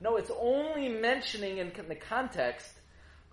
No, 0.00 0.16
it's 0.16 0.30
only 0.40 0.88
mentioning 0.88 1.58
in 1.58 1.72
the 1.88 1.94
context 1.94 2.70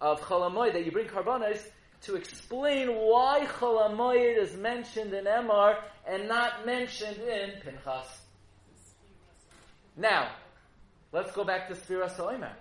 of 0.01 0.19
Chol 0.21 0.73
that 0.73 0.85
you 0.85 0.91
bring 0.91 1.07
karbonos 1.07 1.65
to 2.03 2.15
explain 2.15 2.89
why 2.89 3.47
Chol 3.57 4.37
is 4.37 4.57
mentioned 4.57 5.13
in 5.13 5.25
Emor 5.25 5.77
and 6.05 6.27
not 6.27 6.65
mentioned 6.65 7.17
in 7.17 7.51
Pinchas. 7.61 8.07
Now, 9.95 10.31
let's 11.13 11.31
go 11.31 11.45
back 11.45 11.69
to 11.69 11.75
Sfira 11.75 12.09
Soimer. 12.09 12.51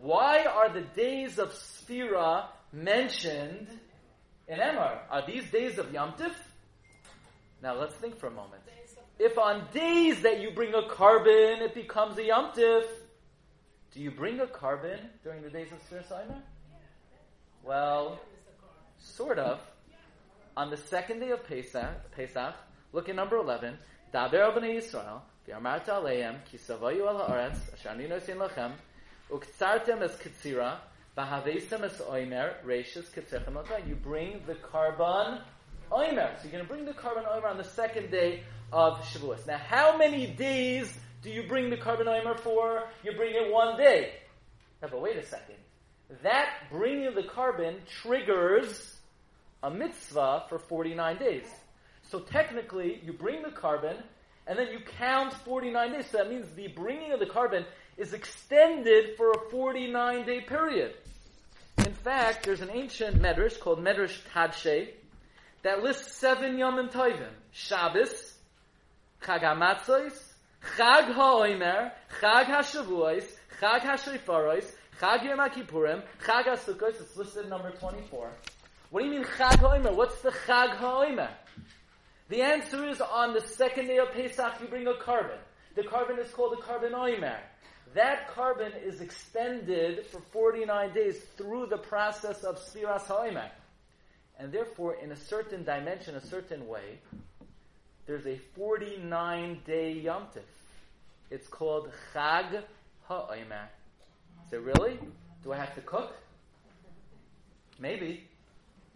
Why 0.00 0.44
are 0.44 0.70
the 0.70 0.80
days 0.80 1.38
of 1.38 1.52
Sfira 1.52 2.46
mentioned 2.72 3.68
in 4.48 4.58
Emor? 4.58 5.00
Are 5.10 5.26
these 5.26 5.50
days 5.50 5.76
of 5.76 5.92
Yom 5.92 6.12
Tif? 6.12 6.32
Now 7.62 7.76
let's 7.78 7.94
think 7.94 8.18
for 8.18 8.26
a 8.26 8.30
moment. 8.30 8.62
If 9.20 9.38
on 9.38 9.68
days 9.72 10.22
that 10.22 10.40
you 10.40 10.50
bring 10.50 10.74
a 10.74 10.88
carbon, 10.88 11.62
it 11.62 11.74
becomes 11.74 12.18
a 12.18 12.24
Yom 12.24 12.50
Tif, 12.52 12.84
do 13.92 14.00
you 14.00 14.10
bring 14.10 14.40
a 14.40 14.48
carbon 14.48 14.98
during 15.22 15.42
the 15.42 15.50
days 15.50 15.68
of 15.70 15.78
Sfira 15.88 16.04
Soimer? 16.04 16.40
Well, 17.62 18.18
sort 18.98 19.38
of. 19.38 19.60
On 20.56 20.70
the 20.70 20.76
second 20.76 21.20
day 21.20 21.30
of 21.30 21.46
Pesach, 21.46 22.10
Pesach 22.16 22.54
look 22.92 23.08
at 23.08 23.14
number 23.14 23.36
11. 23.36 23.78
Daber 24.12 24.52
b'nei 24.56 24.80
Yisrael, 24.80 25.20
v'yamarta 25.48 26.02
aleim, 26.02 26.44
ki 26.50 26.58
savayu 26.58 27.06
al 27.06 27.18
ha'aretz, 27.18 27.72
asher 27.74 27.90
ani 27.90 28.08
nosin 28.08 28.36
lachem, 28.36 28.72
uktsartem 29.30 30.02
es 30.02 30.16
kitzira, 30.16 30.78
v'havesem 31.16 31.84
es 31.84 32.00
oimer, 32.00 32.54
reishis 32.66 33.08
kitzechem 33.14 33.88
You 33.88 33.94
bring 33.94 34.42
the 34.46 34.54
korban 34.54 35.42
oimer. 35.92 36.36
So 36.38 36.44
you're 36.44 36.52
going 36.52 36.64
to 36.64 36.68
bring 36.68 36.84
the 36.84 36.92
korban 36.92 37.26
oimer 37.26 37.50
on 37.50 37.58
the 37.58 37.64
second 37.64 38.10
day 38.10 38.42
of 38.72 38.98
Shavuos. 39.00 39.46
Now, 39.46 39.58
how 39.58 39.96
many 39.96 40.26
days 40.26 40.92
do 41.22 41.30
you 41.30 41.44
bring 41.46 41.70
the 41.70 41.76
korban 41.76 42.06
oimer 42.06 42.38
for? 42.38 42.84
You 43.04 43.12
bring 43.12 43.34
it 43.34 43.52
one 43.52 43.76
day. 43.76 44.14
Now, 44.80 44.88
but 44.88 45.00
wait 45.00 45.16
a 45.16 45.24
second 45.24 45.56
that 46.22 46.50
bringing 46.70 47.06
of 47.06 47.14
the 47.14 47.22
carbon 47.22 47.76
triggers 48.02 48.96
a 49.62 49.70
mitzvah 49.70 50.44
for 50.48 50.58
49 50.58 51.18
days. 51.18 51.46
So 52.10 52.20
technically, 52.20 53.00
you 53.04 53.12
bring 53.12 53.42
the 53.42 53.50
carbon, 53.50 53.96
and 54.46 54.58
then 54.58 54.68
you 54.68 54.80
count 54.98 55.32
49 55.32 55.92
days. 55.92 56.06
So 56.10 56.18
that 56.18 56.28
means 56.28 56.46
the 56.54 56.68
bringing 56.68 57.12
of 57.12 57.20
the 57.20 57.26
carbon 57.26 57.64
is 57.96 58.12
extended 58.12 59.16
for 59.16 59.30
a 59.30 59.50
49 59.50 60.26
day 60.26 60.40
period. 60.40 60.94
In 61.78 61.92
fact, 61.92 62.44
there's 62.44 62.60
an 62.60 62.70
ancient 62.70 63.20
medrash 63.22 63.58
called 63.58 63.82
Medrash 63.82 64.18
Tadshe 64.34 64.88
that 65.62 65.82
lists 65.82 66.16
seven 66.16 66.58
Yom 66.58 66.88
Tovim: 66.88 67.30
Shabbos, 67.52 68.34
Chag 69.22 69.42
HaMatzos, 69.42 70.20
Chag 70.76 71.14
HaOimer, 71.14 71.92
Chag 72.20 72.44
HaShavuos, 72.46 73.24
Chag 73.60 73.80
HaShofaros, 73.80 74.64
Chag 75.00 75.24
Yom 75.24 75.38
Kippurim, 75.50 76.02
Chag 76.24 76.44
HaSukkot, 76.44 77.00
it's 77.00 77.16
listed 77.16 77.48
number 77.48 77.70
24. 77.70 78.30
What 78.90 79.00
do 79.00 79.06
you 79.06 79.12
mean 79.12 79.24
Chag 79.24 79.58
HaOmer? 79.58 79.94
What's 79.94 80.20
the 80.22 80.30
Chag 80.30 80.76
HaOmer? 80.76 81.30
The 82.28 82.42
answer 82.42 82.88
is 82.88 83.00
on 83.00 83.34
the 83.34 83.40
second 83.40 83.86
day 83.86 83.98
of 83.98 84.10
Pesach 84.12 84.54
you 84.60 84.66
bring 84.66 84.86
a 84.86 84.92
korban. 84.92 85.38
The 85.74 85.82
korban 85.82 86.18
is 86.18 86.30
called 86.30 86.54
a 86.58 86.62
korban 86.62 86.92
Oimer. 86.92 87.38
That 87.94 88.28
korban 88.34 88.72
is 88.82 89.00
extended 89.00 90.06
for 90.06 90.20
49 90.32 90.94
days 90.94 91.20
through 91.36 91.66
the 91.66 91.76
process 91.78 92.42
of 92.42 92.56
Sfiras 92.56 93.04
HaOimer. 93.04 93.50
And 94.38 94.50
therefore, 94.50 94.94
in 94.94 95.12
a 95.12 95.16
certain 95.16 95.64
dimension, 95.64 96.14
a 96.16 96.26
certain 96.26 96.66
way, 96.66 96.98
there's 98.06 98.26
a 98.26 98.36
49 98.56 99.60
day 99.64 99.92
Yom 99.92 100.24
Tif. 100.34 100.42
It's 101.30 101.46
called 101.46 101.90
Chag 102.12 102.62
HaOimer. 103.08 103.66
Say, 104.50 104.58
really? 104.58 104.98
Do 105.44 105.52
I 105.52 105.56
have 105.56 105.74
to 105.76 105.80
cook? 105.80 106.14
Maybe. 107.78 108.24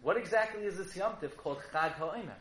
What 0.01 0.17
exactly 0.17 0.63
is 0.63 0.77
this 0.77 0.95
Yom 0.95 1.13
Tif 1.21 1.35
called 1.35 1.59
Chag 1.73 1.95
HaOmer? 1.95 2.35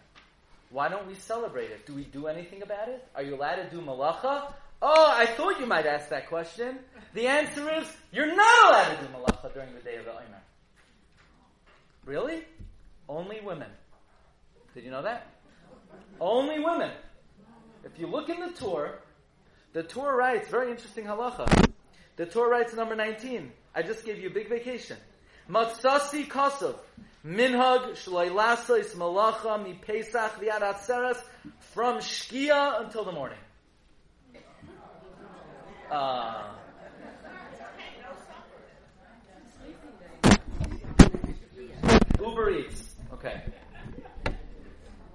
Why 0.70 0.88
don't 0.88 1.06
we 1.06 1.14
celebrate 1.14 1.70
it? 1.70 1.86
Do 1.86 1.94
we 1.94 2.04
do 2.04 2.26
anything 2.26 2.62
about 2.62 2.88
it? 2.88 3.06
Are 3.14 3.22
you 3.22 3.36
allowed 3.36 3.56
to 3.56 3.70
do 3.70 3.80
malacha? 3.80 4.52
Oh, 4.82 5.14
I 5.16 5.26
thought 5.26 5.58
you 5.58 5.66
might 5.66 5.86
ask 5.86 6.08
that 6.10 6.28
question. 6.28 6.78
The 7.14 7.28
answer 7.28 7.72
is, 7.76 7.86
you're 8.12 8.34
not 8.34 8.70
allowed 8.70 8.96
to 8.96 9.02
do 9.02 9.12
malacha 9.12 9.54
during 9.54 9.74
the 9.74 9.80
day 9.80 9.96
of 9.96 10.04
the 10.04 10.12
Omer. 10.12 10.42
Really? 12.04 12.44
Only 13.08 13.40
women. 13.40 13.70
Did 14.74 14.84
you 14.84 14.90
know 14.90 15.02
that? 15.02 15.26
Only 16.20 16.60
women. 16.60 16.90
If 17.84 17.98
you 17.98 18.06
look 18.06 18.28
in 18.28 18.40
the 18.40 18.50
Torah, 18.50 18.98
the 19.72 19.82
Torah 19.82 20.16
writes, 20.16 20.48
very 20.48 20.70
interesting 20.70 21.04
halacha. 21.04 21.72
The 22.16 22.26
Torah 22.26 22.50
writes 22.50 22.74
number 22.74 22.96
19. 22.96 23.52
I 23.74 23.82
just 23.82 24.04
gave 24.04 24.18
you 24.18 24.28
a 24.28 24.32
big 24.32 24.48
vacation. 24.48 24.96
Matsasi 25.48 26.26
Kosov. 26.26 26.76
Minhag 27.24 27.90
Shlailasois 27.90 28.94
Malacha 28.94 29.62
Mi 29.62 29.74
Pesach 29.74 30.40
Viad 30.40 30.62
Atzeres 30.62 31.20
from 31.74 31.98
Shkia 31.98 32.84
until 32.84 33.04
the 33.04 33.12
morning. 33.12 33.38
Uh, 35.90 36.48
Uber 42.18 42.50
Eats. 42.50 42.95
Okay. 43.12 43.42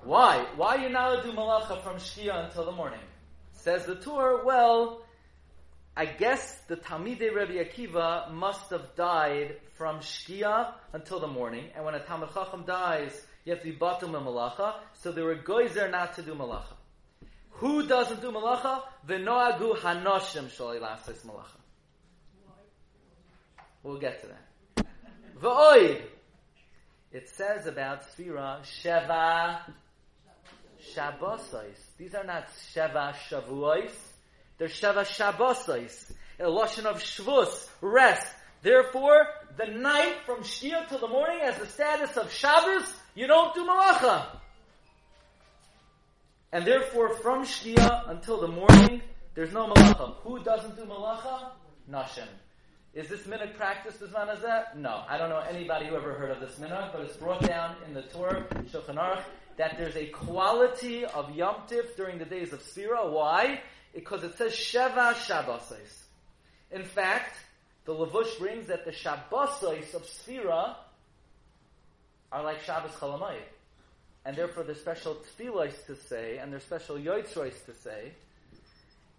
Why? 0.03 0.45
Why 0.55 0.75
you 0.75 0.89
now 0.89 1.21
do 1.21 1.31
malacha 1.31 1.81
from 1.83 1.97
Shkia 1.97 2.45
until 2.45 2.65
the 2.65 2.71
morning? 2.71 2.99
Says 3.53 3.85
the 3.85 3.95
Tur, 3.95 4.43
well, 4.43 5.03
I 5.95 6.05
guess 6.05 6.57
the 6.67 6.77
Talmidei 6.77 7.33
Rabbi 7.35 7.53
Akiva 7.53 8.31
must 8.33 8.69
have 8.71 8.95
died 8.95 9.57
from 9.73 9.99
Shkia 9.99 10.73
until 10.93 11.19
the 11.19 11.27
morning, 11.27 11.65
and 11.75 11.85
when 11.85 11.95
a 11.95 11.99
Talmud 11.99 12.29
Chacham 12.33 12.63
dies, 12.65 13.19
you 13.45 13.51
have 13.53 13.61
to 13.61 13.69
be 13.69 13.75
batum 13.75 14.13
malacha. 14.13 14.75
So 14.93 15.11
they 15.11 15.21
were 15.21 15.35
goizer 15.35 15.91
not 15.91 16.15
to 16.15 16.21
do 16.21 16.33
malacha. 16.33 16.75
Who 17.51 17.87
doesn't 17.87 18.21
do 18.21 18.31
malacha? 18.31 18.81
V'noagu 19.07 19.77
hanoshim 19.77 20.45
shalilasis 20.45 21.25
malacha. 21.25 21.59
We'll 23.83 23.99
get 23.99 24.21
to 24.21 24.27
that. 24.27 24.85
V'oid. 25.41 26.01
It 27.13 27.29
says 27.29 27.67
about 27.67 28.03
Sfira, 28.03 28.61
Sheva 28.61 29.59
Shabbosais. 30.95 31.75
These 31.97 32.15
are 32.15 32.23
not 32.23 32.47
Sheva 32.73 33.13
They're 34.57 34.67
Sheva 34.67 35.05
Shabbosos, 35.05 36.11
a 36.39 36.47
lotion 36.47 36.85
of 36.85 37.01
Shvus, 37.01 37.67
rest. 37.81 38.27
Therefore, 38.61 39.25
the 39.57 39.65
night 39.65 40.17
from 40.25 40.41
Shia 40.41 40.87
till 40.87 40.99
the 40.99 41.07
morning 41.07 41.39
has 41.41 41.57
the 41.57 41.65
status 41.65 42.15
of 42.15 42.31
Shabbos, 42.31 42.93
you 43.15 43.27
don't 43.27 43.53
do 43.55 43.65
Malacha. 43.65 44.37
And 46.53 46.65
therefore, 46.65 47.15
from 47.15 47.43
Shia 47.43 48.09
until 48.09 48.39
the 48.39 48.47
morning, 48.47 49.01
there's 49.33 49.51
no 49.51 49.67
Malacha. 49.67 50.15
Who 50.23 50.43
doesn't 50.43 50.75
do 50.75 50.83
Malacha? 50.83 51.51
Nashim. 51.89 52.27
Is 52.93 53.07
this 53.07 53.21
minhag 53.21 53.55
practiced 53.55 54.01
as 54.01 54.11
man 54.11 54.29
as 54.29 54.41
that? 54.41 54.77
No. 54.77 55.03
I 55.07 55.17
don't 55.17 55.29
know 55.29 55.39
anybody 55.39 55.87
who 55.87 55.95
ever 55.95 56.13
heard 56.13 56.31
of 56.31 56.39
this 56.39 56.55
minhag, 56.59 56.91
but 56.91 57.01
it's 57.01 57.15
brought 57.15 57.45
down 57.47 57.75
in 57.87 57.93
the 57.93 58.01
Torah, 58.03 58.45
Shulchan 58.71 58.95
Aruch, 58.95 59.23
that 59.57 59.77
there's 59.77 59.95
a 59.95 60.07
quality 60.07 61.05
of 61.05 61.33
Yom 61.35 61.55
Tif 61.69 61.95
during 61.95 62.17
the 62.17 62.25
days 62.25 62.51
of 62.51 62.61
Sfira. 62.61 63.09
Why? 63.11 63.61
because 63.93 64.23
it 64.23 64.37
says 64.37 64.53
Sheva 64.53 65.13
Shabbosos. 65.13 66.03
In 66.71 66.83
fact, 66.83 67.35
the 67.85 67.93
Lavush 67.93 68.39
brings 68.39 68.67
that 68.67 68.85
the 68.85 68.91
Shabbosos 68.91 69.93
of 69.93 70.03
Sfira 70.03 70.75
are 72.31 72.43
like 72.43 72.61
Shabbos 72.63 72.91
Chalamayit. 72.91 73.39
And 74.23 74.37
therefore 74.37 74.63
there's 74.63 74.79
special 74.79 75.15
tefillos 75.15 75.85
to 75.87 75.95
say, 75.95 76.37
and 76.37 76.51
there's 76.51 76.63
special 76.63 76.95
yoitzrois 76.95 77.65
to 77.65 77.73
say. 77.73 78.11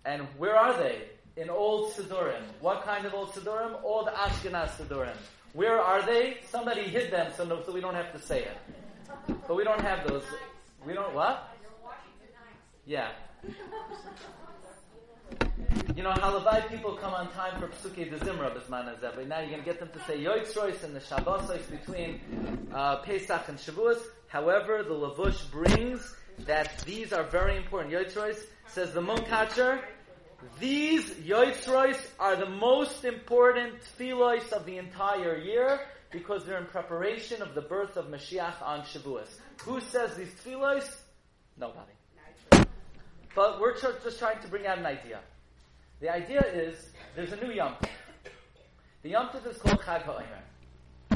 And 0.05 0.23
where 0.39 0.57
are 0.57 0.77
they? 0.79 1.03
In 1.37 1.49
Old 1.49 1.93
Sidurim. 1.93 2.43
What 2.61 2.85
kind 2.85 3.07
of 3.07 3.15
Old 3.15 3.33
Sidurim? 3.33 3.83
Old 3.83 4.09
Ashkenaz 4.09 4.77
Sidurim. 4.77 5.17
Where 5.55 5.81
are 5.81 6.03
they? 6.03 6.39
Somebody 6.51 6.83
hid 6.83 7.11
them 7.11 7.33
so, 7.37 7.45
no, 7.45 7.63
so 7.63 7.73
we 7.73 7.81
don't 7.81 7.95
have 7.95 8.13
to 8.13 8.19
say 8.19 8.41
it. 8.41 8.57
But 9.47 9.57
we 9.57 9.65
don't 9.65 9.81
have 9.81 10.07
those. 10.09 10.25
We 10.85 10.95
don't, 10.95 11.15
what? 11.15 11.49
Yeah. 12.87 13.11
You 15.95 16.03
know, 16.03 16.13
Halavai 16.13 16.69
people 16.69 16.95
come 16.95 17.13
on 17.13 17.31
time 17.33 17.61
for 17.61 17.69
Psuke 17.69 18.11
de 18.11 18.19
Zimra 18.19 18.53
but 18.55 19.29
now 19.29 19.41
you're 19.41 19.51
going 19.51 19.61
to 19.61 19.65
get 19.65 19.79
them 19.79 19.91
to 19.93 20.01
say 20.07 20.19
Yoitzrois 20.19 20.83
and 20.83 20.97
the 20.97 21.01
Shabbosos 21.01 21.71
between 21.71 22.21
uh, 22.73 22.97
Pesach 22.97 23.49
and 23.49 23.59
Shavuos. 23.59 23.99
However, 24.29 24.83
the 24.83 24.95
Lavush 24.95 25.51
brings 25.51 26.17
that 26.41 26.83
these 26.87 27.13
are 27.13 27.25
very 27.25 27.57
important. 27.57 27.93
Yoitzrois 27.93 28.39
says 28.67 28.93
the 28.93 29.03
Munkatcher, 29.03 29.81
these 30.59 31.09
Yoitzrois 31.11 31.99
are 32.19 32.37
the 32.37 32.49
most 32.49 33.05
important 33.05 33.75
tefillos 33.81 34.53
of 34.53 34.67
the 34.67 34.79
entire 34.79 35.37
year 35.39 35.81
because 36.11 36.45
they're 36.45 36.59
in 36.59 36.67
preparation 36.67 37.43
of 37.43 37.55
the 37.55 37.63
birth 37.63 37.97
of 37.97 38.07
Mashiach 38.07 38.63
on 38.63 38.83
Shavuos. 38.83 39.29
Who 39.63 39.81
says 39.81 40.15
these 40.17 40.33
tefillos? 40.35 40.89
Nobody. 41.57 41.93
But 43.35 43.61
we're 43.61 43.79
just 43.79 44.19
trying 44.19 44.41
to 44.41 44.49
bring 44.49 44.67
out 44.67 44.79
an 44.79 44.87
idea. 44.87 45.21
The 46.01 46.13
idea 46.13 46.41
is 46.41 46.91
there's 47.15 47.33
a 47.33 47.37
new 47.37 47.53
Yom 47.53 47.77
The 49.03 49.11
Yom 49.11 49.31
is 49.49 49.57
called 49.59 49.81
Chag 49.81 50.05
HaOmer. 50.05 50.43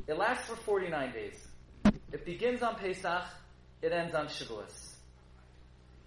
It 0.06 0.16
lasts 0.16 0.46
for 0.46 0.56
49 0.56 1.12
days. 1.12 1.46
It 2.12 2.24
begins 2.24 2.62
on 2.62 2.76
Pesach, 2.76 3.24
it 3.82 3.92
ends 3.92 4.14
on 4.14 4.26
Shavuos. 4.26 4.95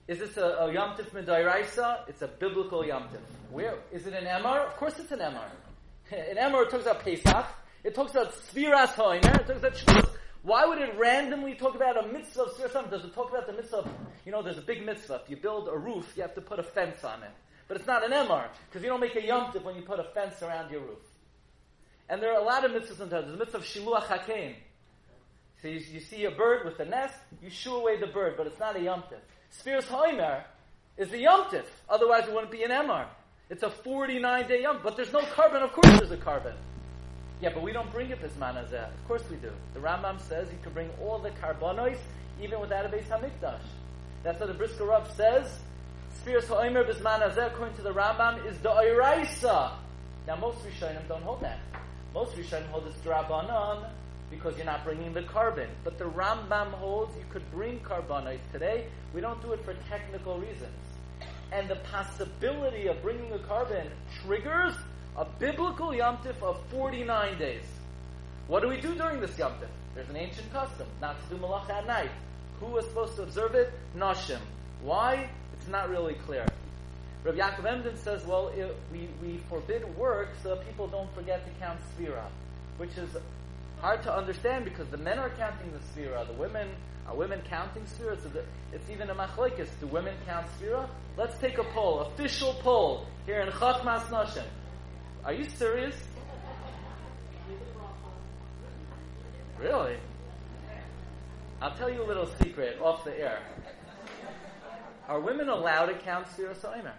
Is 0.10 0.18
this 0.18 0.38
a, 0.38 0.44
a 0.44 0.74
Yom 0.74 0.98
Tif? 0.98 2.08
It's 2.08 2.22
a 2.24 2.28
biblical 2.28 2.84
Yom 2.84 3.04
Tif. 3.04 3.22
Where? 3.52 3.76
Is 3.92 4.08
it 4.08 4.14
an 4.16 4.26
Emor? 4.26 4.66
Of 4.66 4.76
course 4.76 4.98
it's 4.98 5.12
an 5.12 5.20
Emor. 5.20 5.46
an 6.12 6.36
Emor 6.36 6.68
talks 6.68 6.82
about 6.82 7.04
Pesach, 7.04 7.46
it 7.84 7.94
talks 7.94 8.14
about 8.14 8.34
Sfiras 8.34 8.96
HaOmer, 8.96 9.40
it 9.40 9.46
talks 9.46 9.60
about 9.60 9.76
Shavuos. 9.76 10.10
Why 10.42 10.66
would 10.66 10.80
it 10.80 10.98
randomly 10.98 11.54
talk 11.54 11.76
about 11.76 12.04
a 12.04 12.08
mitzvah 12.12 12.42
of 12.42 12.54
Sfiras 12.54 12.90
Does 12.90 13.06
it 13.06 13.14
talk 13.14 13.30
about 13.30 13.46
the 13.46 13.54
mitzvah 13.54 13.78
of, 13.78 13.90
you 14.26 14.32
know, 14.32 14.42
there's 14.42 14.58
a 14.58 14.64
big 14.64 14.84
mitzvah. 14.84 15.22
If 15.24 15.30
you 15.30 15.38
build 15.38 15.68
a 15.68 15.78
roof, 15.78 16.12
you 16.16 16.24
have 16.24 16.34
to 16.34 16.42
put 16.42 16.58
a 16.58 16.64
fence 16.64 17.04
on 17.04 17.22
it. 17.22 17.32
But 17.68 17.78
it's 17.78 17.86
not 17.86 18.04
an 18.04 18.12
Emor, 18.12 18.48
because 18.68 18.82
you 18.82 18.90
don't 18.90 19.02
make 19.02 19.16
a 19.16 19.24
Yom 19.24 19.52
Tif 19.52 19.64
when 19.64 19.76
you 19.76 19.84
put 19.84 20.00
a 20.00 20.06
fence 20.06 20.42
around 20.42 20.72
your 20.72 20.82
roof. 20.82 21.06
And 22.10 22.20
there 22.20 22.34
are 22.34 22.42
a 22.42 22.44
lot 22.44 22.66
of 22.66 22.72
mitzvahs 22.72 22.98
sometimes. 22.98 23.26
There's 23.28 23.36
a 23.36 23.38
mitzvah 23.38 23.58
of 23.58 23.64
Shiluach 23.64 24.06
HaKein. 24.06 24.56
So 25.62 25.68
you, 25.68 25.80
you, 25.92 26.00
see 26.00 26.26
a 26.26 26.32
bird 26.32 26.66
with 26.66 26.80
a 26.80 26.86
nest, 26.86 27.14
you 27.44 27.52
shoo 27.52 27.76
away 27.76 28.00
the 28.00 28.08
bird, 28.08 28.36
but 28.38 28.48
it's 28.48 28.60
not 28.60 28.76
a 28.76 28.82
Yom 28.82 29.04
Tif. 29.04 29.20
Sfiras 29.58 29.86
Hoimer 29.86 30.44
is 30.98 31.10
the 31.10 31.20
Yom 31.20 31.46
Tif. 31.46 31.66
Otherwise 31.90 32.28
it 32.28 32.34
wouldn't 32.34 32.52
be 32.52 32.64
an 32.64 32.72
Emor. 32.72 33.06
It's 33.50 33.64
a 33.64 33.70
49 33.70 34.48
day 34.48 34.62
Yom 34.62 34.80
But 34.84 34.96
there's 34.96 35.12
no 35.12 35.22
carbon. 35.22 35.64
Of 35.64 35.74
course 35.74 35.98
there's 35.98 36.12
a 36.12 36.18
carbon. 36.18 36.54
Yeah, 37.42 37.50
but 37.54 37.64
we 37.64 37.72
don't 37.72 37.92
bring 37.92 38.10
it 38.10 38.22
Bisman 38.22 38.56
Hazeh. 38.56 38.88
Of 38.88 39.08
course 39.08 39.24
we 39.30 39.38
do. 39.38 39.52
The 39.74 39.80
Rambam 39.80 40.20
says 40.28 40.50
you 40.52 40.60
can 40.62 40.74
bring 40.74 40.90
all 41.02 41.20
the 41.20 41.32
karbonos 41.32 41.98
even 42.42 42.60
without 42.60 42.86
a 42.86 42.90
Beis 42.90 43.06
Hamikdash. 43.06 43.62
That's 44.24 44.40
what 44.40 44.48
the 44.48 44.54
Brisker 44.54 44.86
Rav 44.86 45.10
says. 45.16 45.60
Sfiras 46.22 46.48
Ha'omer 46.48 46.84
Bisman 46.84 47.22
Hazeh, 47.22 47.48
according 47.48 47.76
to 47.78 47.82
the 47.82 47.94
Rambam, 47.94 48.46
is 48.46 48.58
the 48.60 48.70
Oiraisa. 48.70 49.72
Now 50.28 50.36
most 50.36 50.60
Rishonim 50.60 51.08
don't 51.08 51.24
hold 51.24 51.42
that. 51.42 51.60
Most 52.14 52.36
Rishonim 52.36 52.68
hold 52.68 52.88
it's 52.88 52.98
Drabanan 53.00 53.90
because 54.30 54.56
you're 54.58 54.66
not 54.66 54.84
bringing 54.84 55.14
the 55.14 55.24
carbon. 55.24 55.70
But 55.84 55.98
the 55.98 56.06
Rambam 56.06 56.72
holds 56.72 57.16
you 57.18 57.26
could 57.30 57.50
bring 57.52 57.80
karbonos 57.80 58.40
today. 58.52 58.86
We 59.14 59.22
don't 59.22 59.42
do 59.42 59.54
it 59.54 59.64
for 59.64 59.74
technical 59.90 60.38
reasons. 60.38 60.78
And 61.52 61.68
the 61.68 61.78
possibility 61.78 62.88
of 62.88 63.02
bringing 63.02 63.32
a 63.34 63.40
carbon 63.40 63.88
triggers 64.24 64.76
a 65.18 65.26
biblical 65.26 65.90
yomtiv 65.90 66.42
of 66.42 66.60
49 66.72 67.38
days. 67.40 67.64
What 68.48 68.62
do 68.62 68.70
we 68.70 68.80
do 68.80 68.96
during 68.96 69.20
this 69.20 69.32
yomtiv? 69.32 69.68
There's 69.96 70.10
an 70.10 70.18
ancient 70.18 70.52
custom 70.54 70.88
not 71.02 71.18
to 71.24 71.36
do 71.36 71.42
malacha 71.42 71.72
at 71.72 71.88
night. 71.88 72.12
Who 72.60 72.78
is 72.78 72.86
supposed 72.86 73.16
to 73.16 73.24
observe 73.24 73.56
it? 73.56 73.74
Nashim. 73.98 74.40
Why? 74.82 75.30
It's 75.54 75.68
not 75.68 75.90
really 75.90 76.14
clear. 76.14 76.46
Rav 77.24 77.36
Yaakov 77.36 77.66
Emden 77.66 77.98
says, 77.98 78.26
well, 78.26 78.48
it, 78.50 78.74
we, 78.94 79.10
we 79.22 79.40
forbid 79.50 79.84
work 79.98 80.30
so 80.42 80.56
that 80.56 80.66
people 80.66 80.88
don't 80.88 81.14
forget 81.14 81.46
to 81.46 81.52
count 81.60 81.78
sphira, 81.98 82.24
which 82.78 82.92
is 82.98 83.10
hard 83.82 84.04
to 84.04 84.14
understand 84.14 84.66
because 84.66 84.88
the 84.90 84.98
men 84.98 85.20
are 85.20 85.30
counting 85.32 85.72
the 85.72 85.80
sphira, 85.80 86.28
the 86.28 86.34
women 86.34 86.68
are 87.08 87.16
women 87.16 87.42
counting 87.50 87.84
sphira. 87.84 88.22
So 88.22 88.30
it's 88.72 88.90
even 88.90 89.10
a 89.10 89.16
machlekes. 89.16 89.70
Do 89.80 89.88
women 89.88 90.16
count 90.26 90.48
sphira? 90.60 90.88
Let's 91.18 91.38
take 91.40 91.58
a 91.58 91.64
poll, 91.64 92.02
official 92.02 92.54
poll 92.62 93.08
here 93.26 93.42
in 93.42 93.50
Chachmas 93.50 94.04
Nashim. 94.08 94.46
Are 95.26 95.34
you 95.34 95.46
serious? 95.46 95.96
Really? 99.60 99.98
I'll 101.62 101.76
tell 101.76 101.90
you 101.90 102.02
a 102.02 102.08
little 102.08 102.28
secret 102.42 102.80
off 102.82 103.04
the 103.04 103.20
air. 103.20 103.40
Are 105.10 105.20
women 105.20 105.50
allowed 105.50 105.88
to 105.88 105.96
count 105.96 106.28
Sphira 106.28 106.56
Soimer? 106.56 106.94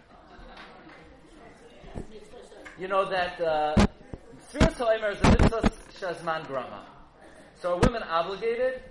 You 2.78 2.88
know 2.88 3.08
that 3.08 3.40
uh, 3.40 3.86
Sphira 4.50 4.72
Soimer 4.72 5.12
is 5.12 5.20
a 5.20 5.30
mitzvah 5.30 5.70
Shazman 6.00 6.44
Grama. 6.48 6.84
So 7.62 7.74
are 7.74 7.78
women 7.78 8.02
obligated? 8.02 8.82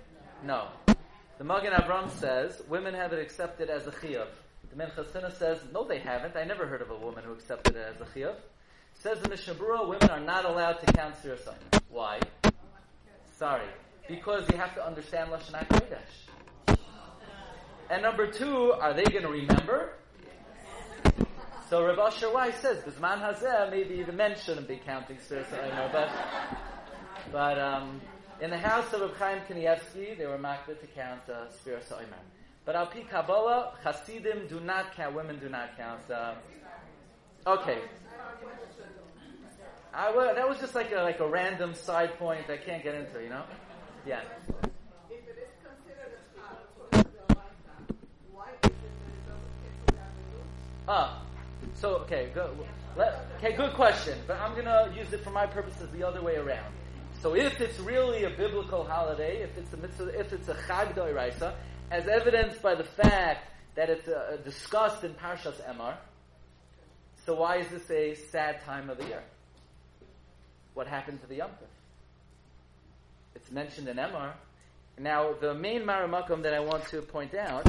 No. 0.42 0.68
The 1.36 1.44
Magen 1.44 1.74
Avram 1.74 2.08
says 2.08 2.62
women 2.66 2.94
have 2.94 3.12
it 3.12 3.20
accepted 3.20 3.68
as 3.68 3.86
a 3.86 3.90
chiyuv. 3.90 4.28
The 4.70 4.82
Menchasina 4.82 5.36
says 5.36 5.58
no, 5.70 5.86
they 5.86 5.98
haven't. 5.98 6.34
I 6.34 6.44
never 6.44 6.66
heard 6.66 6.80
of 6.80 6.90
a 6.90 6.96
woman 6.96 7.24
who 7.24 7.32
accepted 7.32 7.76
it 7.76 7.94
as 7.94 8.00
a 8.00 8.10
chiyuv. 8.10 8.36
Says 8.94 9.20
the 9.20 9.28
Mishnah 9.28 9.52
Berurah, 9.52 9.86
women 9.86 10.08
are 10.08 10.20
not 10.20 10.46
allowed 10.46 10.80
to 10.80 10.86
count 10.94 11.14
Sirasayim. 11.22 11.82
Why? 11.90 12.20
Sorry. 13.36 13.68
Because 14.08 14.48
you 14.50 14.56
have 14.56 14.74
to 14.76 14.86
understand 14.86 15.30
Lashon 15.30 15.62
HaKodesh. 15.66 16.78
And 17.90 18.02
number 18.02 18.30
two, 18.30 18.72
are 18.72 18.94
they 18.94 19.04
going 19.04 19.24
to 19.24 19.28
remember? 19.28 19.92
So 21.70 21.86
Rav 21.86 22.00
Asher 22.00 22.32
Weiss 22.32 22.56
says, 22.56 22.82
Bisman 22.82 23.22
Hazeh, 23.22 23.70
maybe 23.70 24.02
the 24.02 24.10
men 24.12 24.34
shouldn't 24.36 24.66
be 24.66 24.80
counting 24.84 25.18
Sirasayim, 25.18 25.92
but 25.92 26.10
but 27.30 27.60
um, 27.60 28.00
in 28.40 28.50
the 28.50 28.58
house 28.58 28.92
of 28.92 29.02
Reb 29.02 29.14
Chaim 29.14 29.38
Kanievsky, 29.48 30.18
they 30.18 30.26
were 30.26 30.36
makbid 30.36 30.80
to 30.80 30.88
count 30.96 31.20
uh, 31.28 31.48
Spira 31.48 31.78
But 32.64 32.74
al 32.74 32.86
pi 32.86 33.02
Kabbalah, 33.08 33.74
Hasidim 33.84 34.48
do 34.48 34.58
not 34.58 34.96
count, 34.96 35.14
women 35.14 35.38
do 35.38 35.48
not 35.48 35.76
count. 35.76 36.10
Uh, 36.10 36.34
okay. 37.46 37.78
I, 39.94 40.10
that 40.34 40.48
was 40.48 40.58
just 40.58 40.74
like 40.74 40.90
a, 40.90 41.02
like 41.02 41.20
a 41.20 41.28
random 41.28 41.74
side 41.74 42.18
point 42.18 42.50
I 42.50 42.56
can't 42.56 42.82
get 42.82 42.96
into, 42.96 43.22
you 43.22 43.28
know? 43.28 43.44
Yeah. 44.04 44.22
Ah, 50.88 51.22
so 51.80 51.96
okay, 52.00 52.30
good. 52.34 52.50
Let, 52.96 53.26
okay, 53.38 53.56
good 53.56 53.72
question. 53.72 54.18
But 54.26 54.38
I'm 54.38 54.54
gonna 54.54 54.92
use 54.96 55.12
it 55.12 55.24
for 55.24 55.30
my 55.30 55.46
purposes 55.46 55.88
the 55.92 56.06
other 56.06 56.22
way 56.22 56.36
around. 56.36 56.72
So 57.22 57.34
if 57.34 57.60
it's 57.60 57.78
really 57.80 58.24
a 58.24 58.30
biblical 58.30 58.84
holiday, 58.84 59.42
if 59.42 59.56
it's 59.56 59.72
a 59.72 59.76
mitzvah, 59.78 60.18
if 60.18 60.32
it's 60.32 60.48
a 60.48 60.54
Chag 60.54 60.94
Doiraisa, 60.94 61.54
as 61.90 62.06
evidenced 62.06 62.62
by 62.62 62.74
the 62.74 62.84
fact 62.84 63.48
that 63.76 63.88
it's 63.88 64.08
uh, 64.08 64.36
discussed 64.44 65.04
in 65.04 65.14
Parshas 65.14 65.60
Emor, 65.68 65.96
so 67.24 67.34
why 67.34 67.56
is 67.56 67.68
this 67.68 67.90
a 67.90 68.14
sad 68.14 68.62
time 68.64 68.90
of 68.90 68.98
the 68.98 69.06
year? 69.06 69.22
What 70.74 70.86
happened 70.86 71.20
to 71.22 71.26
the 71.26 71.36
Yom 71.36 71.50
It's 73.34 73.50
mentioned 73.50 73.88
in 73.88 73.96
Emor. 73.96 74.32
Now, 74.98 75.32
the 75.32 75.54
main 75.54 75.82
Maramakum 75.82 76.42
that 76.42 76.52
I 76.52 76.60
want 76.60 76.86
to 76.88 77.00
point 77.00 77.34
out 77.34 77.66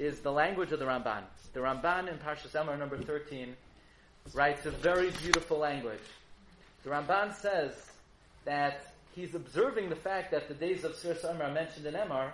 is 0.00 0.20
the 0.20 0.32
language 0.32 0.72
of 0.72 0.78
the 0.78 0.86
Ramban. 0.86 1.22
The 1.52 1.60
Ramban 1.60 2.08
in 2.08 2.16
Parshas 2.18 2.52
Emor 2.52 2.78
number 2.78 2.96
13 2.96 3.54
writes 4.32 4.64
a 4.64 4.70
very 4.70 5.10
beautiful 5.10 5.58
language. 5.58 6.00
The 6.84 6.90
Ramban 6.90 7.34
says 7.34 7.72
that 8.46 8.94
he's 9.14 9.34
observing 9.34 9.90
the 9.90 9.96
fact 9.96 10.30
that 10.30 10.48
the 10.48 10.54
days 10.54 10.84
of 10.84 10.92
Sfira 10.92 11.20
Summer 11.20 11.44
are 11.44 11.52
mentioned 11.52 11.84
in 11.84 11.92
Emor, 11.92 12.32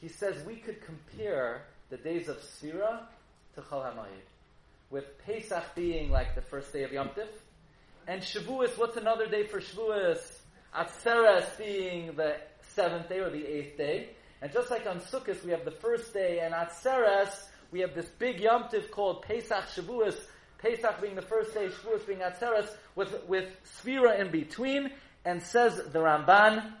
he 0.00 0.08
says 0.08 0.42
we 0.46 0.56
could 0.56 0.80
compare 0.86 1.64
the 1.90 1.98
days 1.98 2.28
of 2.28 2.38
Sfira 2.38 3.00
to 3.56 3.60
Chol 3.60 3.84
HaMayid. 3.84 4.24
With 4.90 5.04
Pesach 5.26 5.74
being 5.74 6.10
like 6.10 6.34
the 6.34 6.40
first 6.40 6.72
day 6.72 6.82
of 6.84 6.92
Yom 6.92 7.10
Tif, 7.10 7.28
and 8.08 8.22
Shavuos, 8.22 8.78
what's 8.78 8.96
another 8.96 9.26
day 9.26 9.46
for 9.46 9.60
Shavuos? 9.60 10.18
Atzeres 10.74 11.58
being 11.58 12.16
the 12.16 12.36
seventh 12.74 13.10
day 13.10 13.18
or 13.18 13.28
the 13.28 13.46
eighth 13.46 13.76
day. 13.76 14.08
And 14.42 14.52
just 14.52 14.72
like 14.72 14.88
on 14.88 14.98
Sukkot, 14.98 15.44
we 15.44 15.52
have 15.52 15.64
the 15.64 15.70
first 15.70 16.12
day, 16.12 16.40
and 16.40 16.52
at 16.52 16.72
Atzeres, 16.72 17.44
we 17.70 17.78
have 17.78 17.94
this 17.94 18.06
big 18.18 18.40
Yom 18.40 18.64
Tif 18.64 18.90
called 18.90 19.22
Pesach 19.22 19.66
Shavuos, 19.68 20.18
Pesach 20.58 21.00
being 21.00 21.14
the 21.14 21.22
first 21.22 21.54
day, 21.54 21.68
Shavuos 21.68 22.04
being 22.04 22.18
Atzeres, 22.18 22.68
with, 22.96 23.24
with 23.28 23.48
Sphira 23.64 24.18
in 24.18 24.32
between, 24.32 24.90
and 25.24 25.40
says 25.40 25.76
the 25.76 26.00
Ramban, 26.00 26.72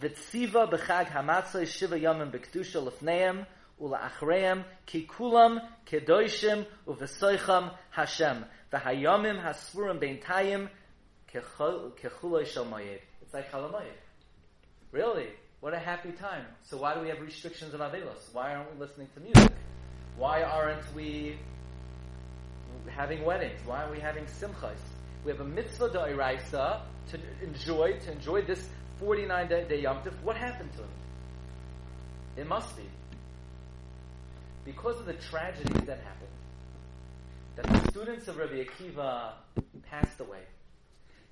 Vitziva 0.00 0.70
b'chag 0.70 1.06
hamatzah 1.06 1.66
shiva 1.66 1.98
yomim 1.98 2.30
b'kedusha 2.30 2.88
lefneim 2.88 3.44
ula'achreim 3.82 4.62
kikulam 4.86 5.58
kedoishim 5.84 6.64
uvesoicham 6.86 7.74
Hashem 7.90 8.44
v'hayomim 8.72 9.42
shel 9.72 9.94
moyed. 9.94 10.68
It's 11.34 13.34
like 13.34 13.50
chalamoyed. 13.50 13.82
Really? 14.92 15.28
What 15.60 15.74
a 15.74 15.78
happy 15.78 16.12
time. 16.12 16.44
So 16.62 16.78
why 16.78 16.94
do 16.94 17.00
we 17.00 17.08
have 17.08 17.20
restrictions 17.20 17.74
on 17.74 17.80
Avelos? 17.80 18.32
Why 18.32 18.54
aren't 18.54 18.74
we 18.74 18.80
listening 18.80 19.08
to 19.14 19.20
music? 19.20 19.52
Why 20.16 20.42
aren't 20.42 20.94
we 20.94 21.36
having 22.88 23.24
weddings? 23.24 23.60
Why 23.66 23.82
aren't 23.82 23.92
we 23.92 24.00
having 24.00 24.24
simchas? 24.24 24.78
We 25.24 25.32
have 25.32 25.40
a 25.40 25.44
mitzvah 25.44 25.90
da'iraisa 25.90 26.80
to 27.10 27.18
enjoy, 27.42 27.98
to 27.98 28.12
enjoy 28.12 28.42
this 28.42 28.68
49 29.00 29.48
day, 29.48 29.66
day 29.68 29.80
Yom. 29.82 29.98
What 30.22 30.36
happened 30.36 30.72
to 30.72 30.78
him? 30.78 30.88
It 32.36 32.46
must 32.46 32.76
be. 32.76 32.84
Because 34.64 34.98
of 35.00 35.06
the 35.06 35.14
tragedies 35.14 35.82
that 35.86 35.98
happened. 36.00 36.28
that 37.56 37.66
the 37.66 37.90
students 37.90 38.28
of 38.28 38.36
Rabbi 38.36 38.64
Akiva 38.64 39.32
passed 39.90 40.20
away. 40.20 40.42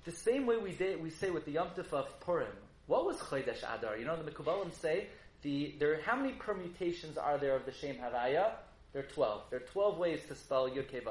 The 0.07 0.13
same 0.13 0.45
way 0.45 0.55
we 0.55 0.71
did, 0.71 1.03
we 1.03 1.09
say 1.09 1.31
with 1.31 1.43
the 1.43 1.51
Yom 1.51 1.67
Tov 1.75 1.91
of 1.91 2.19
Purim. 2.21 2.47
What 2.85 3.05
was 3.05 3.17
Chodesh 3.17 3.61
Adar? 3.77 3.97
You 3.97 4.05
know, 4.05 4.15
the 4.15 4.31
Mekubalim 4.31 4.71
say 4.79 5.07
the 5.41 5.75
there. 5.79 5.99
How 6.01 6.15
many 6.15 6.31
permutations 6.31 7.17
are 7.17 7.37
there 7.37 7.57
of 7.57 7.65
the 7.65 7.73
Shem 7.73 7.97
Havaya? 7.97 8.51
There 8.93 9.01
are 9.01 9.13
twelve. 9.13 9.41
There 9.49 9.59
are 9.59 9.65
twelve 9.73 9.97
ways 9.97 10.21
to 10.29 10.35
spell 10.35 10.69
Yud 10.69 10.87
Kei 10.87 11.01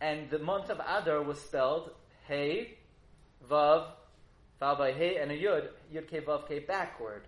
And 0.00 0.30
the 0.30 0.38
month 0.38 0.70
of 0.70 0.78
Adar 0.78 1.20
was 1.24 1.40
spelled 1.40 1.90
Hey, 2.28 2.78
Vav, 3.50 3.86
followed 4.60 4.78
by 4.78 4.92
Hey 4.92 5.16
and 5.16 5.32
a 5.32 5.36
Yud, 5.36 5.70
Yud 5.92 6.46
Kei 6.46 6.60
backward. 6.60 7.22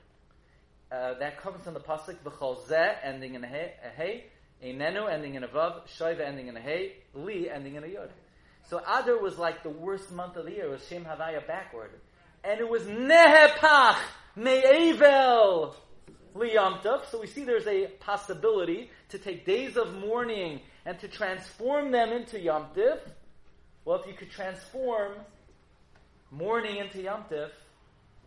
Uh, 0.93 1.15
that 1.15 1.41
comes 1.41 1.65
from 1.65 1.75
the 1.75 1.81
pasuk 1.81 2.19
V'chol 2.25 2.65
Zeh 2.69 2.95
ending 3.03 3.35
in 3.35 3.43
a 3.43 3.49
Hey, 3.49 3.75
a 3.85 3.89
hey 3.97 4.25
ending 4.63 5.35
in 5.35 5.43
a 5.43 5.49
Vav, 5.49 5.89
Shoiva 5.99 6.21
ending 6.21 6.47
in 6.47 6.57
a 6.57 6.61
Hey, 6.61 6.99
Li 7.15 7.51
ending 7.51 7.75
in 7.75 7.83
a 7.83 7.89
Yud. 7.89 8.11
So 8.69 8.79
Adar 8.79 9.19
was 9.19 9.39
like 9.39 9.63
the 9.63 9.71
worst 9.71 10.11
month 10.13 10.37
of 10.37 10.47
the 10.47 10.53
year. 10.53 10.67
It 10.67 10.71
was 10.71 10.87
Shem 10.89 11.05
Havaya 11.05 11.47
backward. 11.47 11.91
And 12.45 12.61
it 12.61 12.69
was 12.69 12.83
Nehepach 12.83 13.99
Me'evel 14.37 15.75
Liyamtav. 16.35 17.11
So 17.11 17.21
we 17.21 17.27
see 17.27 17.45
there's 17.45 17.67
a 17.67 17.87
possibility 18.01 18.91
to 19.11 19.19
take 19.19 19.45
days 19.45 19.77
of 19.77 19.95
mourning 19.99 20.61
and 20.85 20.99
to 21.01 21.09
transform 21.09 21.93
them 21.93 22.13
into 22.13 22.39
Yamtiv. 22.39 22.99
Well, 23.85 24.01
if 24.01 24.07
you 24.07 24.15
could 24.15 24.31
transform 24.31 25.13
mourning 26.31 26.77
into 26.77 26.99
Yamtiv, 26.99 27.51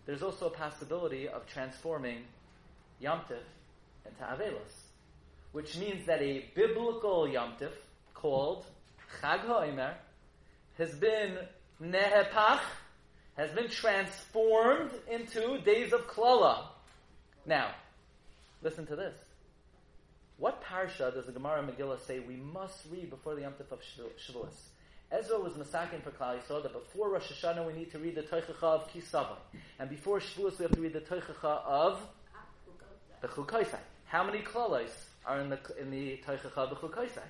there's 0.05 0.21
also 0.21 0.47
a 0.47 0.51
possibility 0.51 1.27
of 1.27 1.47
transforming 1.47 2.19
Yamtiv 3.01 3.41
into 4.05 4.21
Avelos. 4.23 4.83
Which 5.51 5.77
means 5.77 6.05
that 6.05 6.21
a 6.21 6.45
biblical 6.53 7.27
Yamtiv 7.27 7.71
called 8.13 8.65
Chag 9.21 9.45
HaOmer 9.45 9.93
has 10.77 10.93
been 10.95 11.37
nehepach, 11.81 12.61
has 13.37 13.51
been 13.51 13.69
transformed 13.69 14.91
into 15.11 15.59
days 15.59 15.93
of 15.93 16.07
klala. 16.07 16.67
Now, 17.45 17.71
listen 18.61 18.85
to 18.87 18.95
this. 18.95 19.15
What 20.37 20.63
parsha 20.63 21.13
does 21.13 21.25
the 21.25 21.31
Gemara 21.31 21.63
Megillah 21.63 21.99
say 22.05 22.19
we 22.19 22.35
must 22.35 22.81
read 22.91 23.09
before 23.09 23.35
the 23.35 23.41
Yom 23.41 23.53
Tov 23.53 23.71
of 23.71 23.79
Shavuos? 23.81 24.55
Ezra 25.11 25.39
was 25.39 25.53
masakin 25.53 26.01
for 26.03 26.11
Klal 26.11 26.39
Yisrael 26.39 26.63
that 26.63 26.73
before 26.73 27.09
Rosh 27.09 27.31
Hashanah 27.31 27.65
we 27.65 27.73
need 27.73 27.91
to 27.91 27.99
read 27.99 28.15
the 28.15 28.23
Toichacha 28.23 28.63
of 28.63 28.89
Kisavai, 28.89 29.37
and 29.79 29.89
before 29.89 30.19
Shavuos 30.19 30.57
we 30.57 30.63
have 30.63 30.73
to 30.73 30.81
read 30.81 30.93
the 30.93 31.01
Toichacha 31.01 31.61
of 31.65 32.01
the 33.21 33.27
Chukaisai. 33.27 33.79
How 34.05 34.23
many 34.23 34.39
klalos 34.39 34.89
are 35.25 35.39
in 35.39 35.49
the 35.49 35.59
in 35.79 35.91
the 35.91 36.19
of 36.27 36.69
the 36.69 36.75
Chukaisai? 36.75 37.23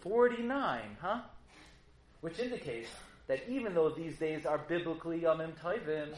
Forty 0.00 0.42
nine, 0.42 0.96
huh? 1.00 1.20
Which 2.20 2.38
indicates 2.38 2.88
that 3.26 3.40
even 3.48 3.74
though 3.74 3.90
these 3.90 4.16
days 4.18 4.46
are 4.46 4.58
biblically 4.58 5.20
Yomim 5.20 5.52
Tovim, 5.62 6.14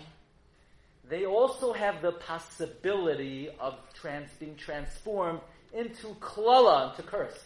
they 1.09 1.27
also 1.27 1.73
have 1.73 2.03
the 2.03 2.13
possibility 2.13 3.49
of 3.59 3.75
trans, 3.95 4.31
being 4.39 4.55
transformed 4.57 5.41
into 5.73 6.09
klala, 6.21 6.91
into 6.91 7.03
curse. 7.03 7.39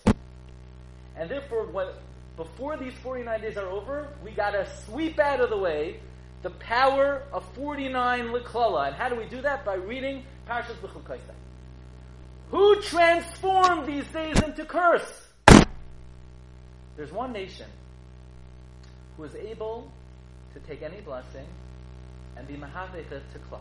And 1.17 1.31
therefore, 1.31 1.95
before 2.37 2.77
these 2.77 2.93
49 3.03 3.41
days 3.41 3.57
are 3.57 3.69
over, 3.69 4.09
we 4.23 4.33
gotta 4.33 4.69
sweep 4.85 5.19
out 5.19 5.41
of 5.41 5.51
the 5.51 5.59
way 5.59 6.01
the 6.43 6.51
power 6.51 7.23
of 7.33 7.43
49 7.55 8.27
liklala. 8.29 8.89
And 8.89 8.97
how 8.97 9.09
do 9.09 9.15
we 9.17 9.25
do 9.27 9.41
that? 9.41 9.65
By 9.65 9.75
reading 9.75 10.25
Parshas 10.47 10.77
B'chukaisai. 10.77 11.21
Who 12.51 12.83
transformed 12.83 13.87
these 13.87 14.07
days 14.09 14.41
into 14.43 14.67
curse? 14.67 15.29
There's 16.97 17.11
one 17.11 17.33
nation 17.33 17.67
who 19.17 19.25
is 19.25 19.35
able 19.35 19.91
to 20.55 20.61
take 20.61 20.83
any 20.83 21.01
blessing 21.01 21.47
and 22.37 22.47
be 22.47 22.55
mahaveka 22.55 23.21
to 23.33 23.39
klala. 23.51 23.61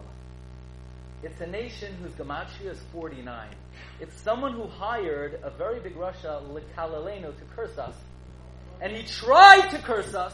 It's 1.23 1.39
a 1.39 1.47
nation 1.47 1.93
whose 2.01 2.11
gematria 2.13 2.71
is 2.71 2.79
49. 2.91 3.47
It's 4.01 4.19
someone 4.21 4.53
who 4.53 4.67
hired 4.67 5.39
a 5.41 5.49
very 5.51 5.79
big 5.79 5.95
Russia, 5.95 6.41
Likalaleno, 6.51 7.37
to 7.37 7.45
curse 7.55 7.77
us. 7.77 7.95
And 8.81 8.91
he 8.91 9.03
tried 9.03 9.69
to 9.69 9.77
curse 9.79 10.13
us. 10.13 10.33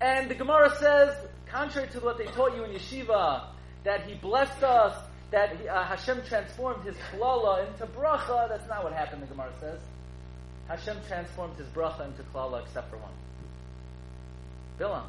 And 0.00 0.30
the 0.30 0.36
Gemara 0.36 0.74
says, 0.78 1.16
contrary 1.50 1.88
to 1.88 2.00
what 2.00 2.18
they 2.18 2.26
taught 2.26 2.54
you 2.54 2.62
in 2.62 2.70
yeshiva, 2.70 3.46
that 3.82 4.06
he 4.06 4.14
blessed 4.14 4.62
us, 4.62 4.96
that 5.32 5.56
he, 5.56 5.68
uh, 5.68 5.82
Hashem 5.82 6.22
transformed 6.28 6.84
his 6.84 6.94
klala 7.12 7.66
into 7.66 7.86
bracha. 7.86 8.48
That's 8.48 8.68
not 8.68 8.84
what 8.84 8.92
happened, 8.92 9.22
the 9.22 9.26
Gemara 9.26 9.52
says. 9.58 9.80
Hashem 10.68 10.98
transformed 11.08 11.56
his 11.56 11.66
bracha 11.68 12.06
into 12.06 12.22
klala 12.34 12.62
except 12.62 12.90
for 12.90 12.98
one. 12.98 13.12
Bilam. 14.78 15.04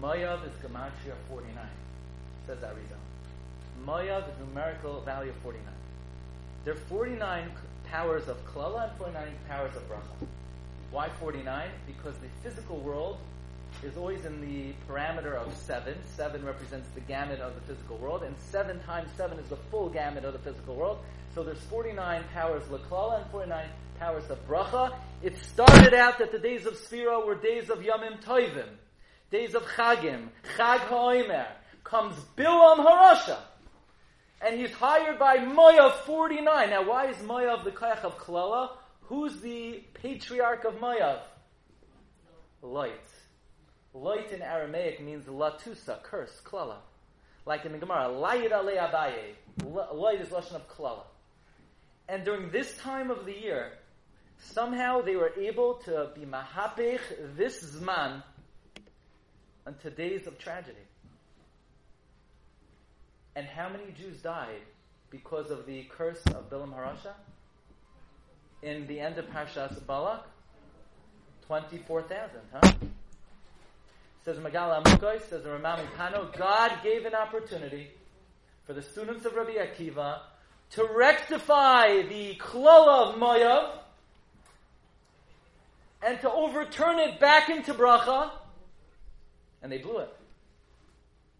Mayav 0.00 0.46
is 0.46 0.52
Gematria 0.62 1.14
49, 1.28 1.56
says 2.46 2.58
Arizal. 2.58 2.98
Mayav 3.86 4.28
is 4.28 4.38
numerical 4.38 5.00
value 5.00 5.30
of 5.30 5.36
49. 5.36 5.64
There 6.64 6.74
are 6.74 6.76
49 6.76 7.50
powers 7.90 8.28
of 8.28 8.36
Klala 8.46 8.90
and 8.90 8.98
49 8.98 9.28
powers 9.48 9.74
of 9.74 9.88
Bracha. 9.88 10.26
Why 10.90 11.08
49? 11.20 11.70
Because 11.86 12.14
the 12.18 12.28
physical 12.42 12.78
world 12.78 13.18
is 13.82 13.96
always 13.96 14.24
in 14.24 14.40
the 14.40 14.74
parameter 14.92 15.34
of 15.34 15.54
7. 15.56 15.94
7 16.16 16.44
represents 16.44 16.88
the 16.94 17.00
gamut 17.00 17.40
of 17.40 17.54
the 17.54 17.60
physical 17.62 17.96
world, 17.96 18.22
and 18.22 18.36
7 18.50 18.80
times 18.80 19.08
7 19.16 19.38
is 19.38 19.48
the 19.48 19.56
full 19.70 19.88
gamut 19.88 20.24
of 20.24 20.34
the 20.34 20.38
physical 20.40 20.74
world. 20.74 20.98
So 21.34 21.42
there's 21.42 21.60
49 21.70 22.24
powers 22.34 22.62
of 22.64 22.80
Laklala 22.80 23.22
and 23.22 23.30
49 23.30 23.66
powers 23.98 24.28
of 24.30 24.46
bracha. 24.46 24.92
It 25.20 25.36
started 25.38 25.94
out 25.94 26.18
that 26.18 26.30
the 26.30 26.38
days 26.38 26.64
of 26.64 26.74
Sphira 26.74 27.26
were 27.26 27.34
days 27.34 27.70
of 27.70 27.80
Yamim 27.80 28.22
Toivim, 28.22 28.68
days 29.30 29.54
of 29.56 29.64
Chagim, 29.64 30.28
Chag 30.56 30.78
HaOimer. 30.78 31.46
Comes 31.82 32.14
Bilam 32.36 32.84
Harasha. 32.84 33.38
And 34.40 34.60
he's 34.60 34.72
hired 34.72 35.18
by 35.18 35.38
Moav 35.38 35.92
49. 36.04 36.70
Now, 36.70 36.86
why 36.86 37.08
is 37.08 37.16
Moav 37.16 37.64
the 37.64 37.70
Kayach 37.70 38.04
of 38.04 38.18
Klala? 38.18 38.76
Who's 39.02 39.40
the 39.40 39.82
patriarch 39.94 40.64
of 40.64 40.74
Moav? 40.74 41.20
Lot. 42.62 42.90
Lot 43.94 44.30
in 44.30 44.42
Aramaic 44.42 45.02
means 45.02 45.24
latusa, 45.24 46.02
curse, 46.02 46.40
klala. 46.44 46.76
Like 47.46 47.64
in 47.64 47.72
the 47.72 47.78
Gemara, 47.78 48.08
layid 48.08 48.52
ale 48.52 48.76
abaye. 48.76 49.34
Lot 49.64 50.20
is 50.20 50.28
lashon 50.28 50.56
of 50.56 50.68
klala. 50.68 51.04
And 52.08 52.24
during 52.24 52.50
this 52.50 52.76
time 52.76 53.10
of 53.10 53.24
the 53.24 53.32
year, 53.32 53.72
somehow 54.38 55.02
they 55.02 55.16
were 55.16 55.32
able 55.38 55.74
to 55.84 56.10
be 56.14 56.22
mahapich 56.22 57.00
this 57.36 57.62
zman 57.62 58.22
unto 59.66 59.90
days 59.90 60.26
of 60.26 60.38
tragedy. 60.38 60.76
And 63.36 63.46
how 63.46 63.68
many 63.68 63.92
Jews 63.96 64.18
died 64.20 64.62
because 65.10 65.50
of 65.50 65.66
the 65.66 65.84
curse 65.84 66.22
of 66.26 66.50
Bilam 66.50 66.74
Harasha? 66.74 67.12
In 68.62 68.86
the 68.86 68.98
end 68.98 69.18
of 69.18 69.26
Parshas 69.26 69.86
Balak? 69.86 70.24
24,000, 71.46 72.40
huh? 72.52 72.72
Says 74.24 74.36
Megala 74.38 74.82
Amukoy, 74.82 75.22
says 75.28 75.44
the 75.44 75.50
Rama 75.50 75.82
MiPano, 75.96 76.36
God 76.36 76.72
gave 76.82 77.06
an 77.06 77.14
opportunity 77.14 77.90
for 78.66 78.74
the 78.74 78.82
students 78.82 79.24
of 79.24 79.34
Rabbi 79.34 79.52
Akiva 79.52 80.18
to 80.72 80.84
rectify 80.94 82.02
the 82.02 82.34
klola 82.34 83.08
of 83.08 83.14
Moav 83.16 83.70
and 86.02 86.20
to 86.20 86.30
overturn 86.30 86.98
it 86.98 87.18
back 87.18 87.48
into 87.48 87.74
bracha, 87.74 88.30
and 89.62 89.70
they 89.70 89.78
blew 89.78 89.98
it. 89.98 90.14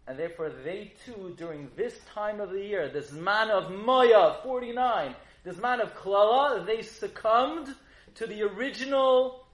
And 0.07 0.17
therefore, 0.17 0.51
they 0.63 0.93
too, 1.05 1.35
during 1.37 1.69
this 1.75 1.99
time 2.13 2.39
of 2.39 2.49
the 2.49 2.61
year, 2.61 2.89
this 2.89 3.11
man 3.11 3.51
of 3.51 3.71
Moav, 3.71 4.41
49, 4.43 5.15
this 5.43 5.57
man 5.57 5.79
of 5.79 5.95
Klala, 5.95 6.65
they 6.65 6.81
succumbed 6.81 7.73
to 8.15 8.25
the 8.25 8.41
original 8.41 9.45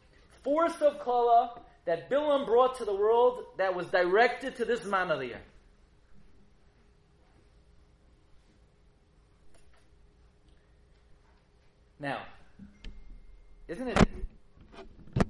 force 0.43 0.81
of 0.81 0.99
Klala 1.01 1.59
that 1.85 2.09
Bilam 2.09 2.45
brought 2.45 2.77
to 2.77 2.85
the 2.85 2.95
world 2.95 3.43
that 3.57 3.75
was 3.75 3.87
directed 3.87 4.55
to 4.55 4.65
this 4.65 4.85
man 4.85 5.11
of 5.11 5.19
the 5.19 5.27
year. 5.27 5.41
Now, 11.99 12.23
isn't 13.67 13.87
it 13.87 13.97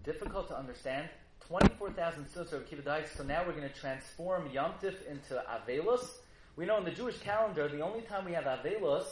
difficult 0.06 0.48
to 0.50 0.58
understand? 0.58 1.10
24,000 1.48 2.28
students 2.28 2.54
are 2.54 2.60
Kibbutz 2.60 3.18
so 3.18 3.24
now 3.24 3.44
we're 3.46 3.54
going 3.54 3.68
to 3.68 3.80
transform 3.80 4.50
Yom 4.52 4.74
Tif 4.82 4.96
into 5.10 5.44
Avelos. 5.50 6.08
We 6.56 6.66
know 6.66 6.78
in 6.78 6.86
the 6.86 6.92
Jewish 6.92 7.20
calendar, 7.20 7.68
the 7.68 7.82
only 7.82 8.02
time 8.02 8.26
we 8.26 8.32
have 8.34 8.46
Avelos 8.46 9.06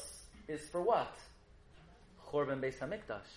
is 0.48 0.62
for 0.70 0.82
what? 0.82 1.14
Chorban 2.28 2.60
Beis 2.62 2.78
HaMikdash. 2.80 3.30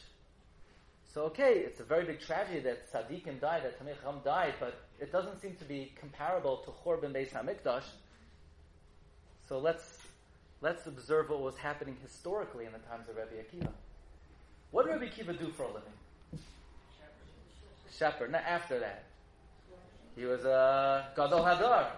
So 1.12 1.22
okay, 1.24 1.54
it's 1.58 1.80
a 1.80 1.84
very 1.84 2.04
big 2.04 2.20
tragedy 2.20 2.60
that 2.60 2.92
Tzaddikim 2.92 3.40
died, 3.40 3.64
that 3.64 3.78
Tamei 3.80 3.96
Chacham 3.96 4.20
died, 4.24 4.54
but 4.60 4.82
it 5.00 5.10
doesn't 5.12 5.40
seem 5.40 5.56
to 5.56 5.64
be 5.64 5.92
comparable 5.98 6.58
to 6.58 6.70
Chorban 6.70 7.12
Beis 7.12 7.30
HaMikdash. 7.30 7.84
So 9.48 9.58
let's, 9.58 9.98
let's 10.60 10.86
observe 10.86 11.30
what 11.30 11.40
was 11.40 11.56
happening 11.56 11.96
historically 12.02 12.64
in 12.64 12.72
the 12.72 12.78
times 12.78 13.08
of 13.08 13.16
Rabbi 13.16 13.36
Akiva. 13.36 13.70
What 14.70 14.86
did 14.86 14.92
Rabbi 14.92 15.06
Akiva 15.06 15.38
do 15.38 15.52
for 15.52 15.64
a 15.64 15.68
living? 15.68 15.92
Shepherd. 17.98 18.32
Not 18.32 18.42
after 18.46 18.78
that, 18.78 19.04
he 20.16 20.24
was 20.24 20.44
a 20.44 21.08
gadol 21.16 21.40
hadar. 21.40 21.88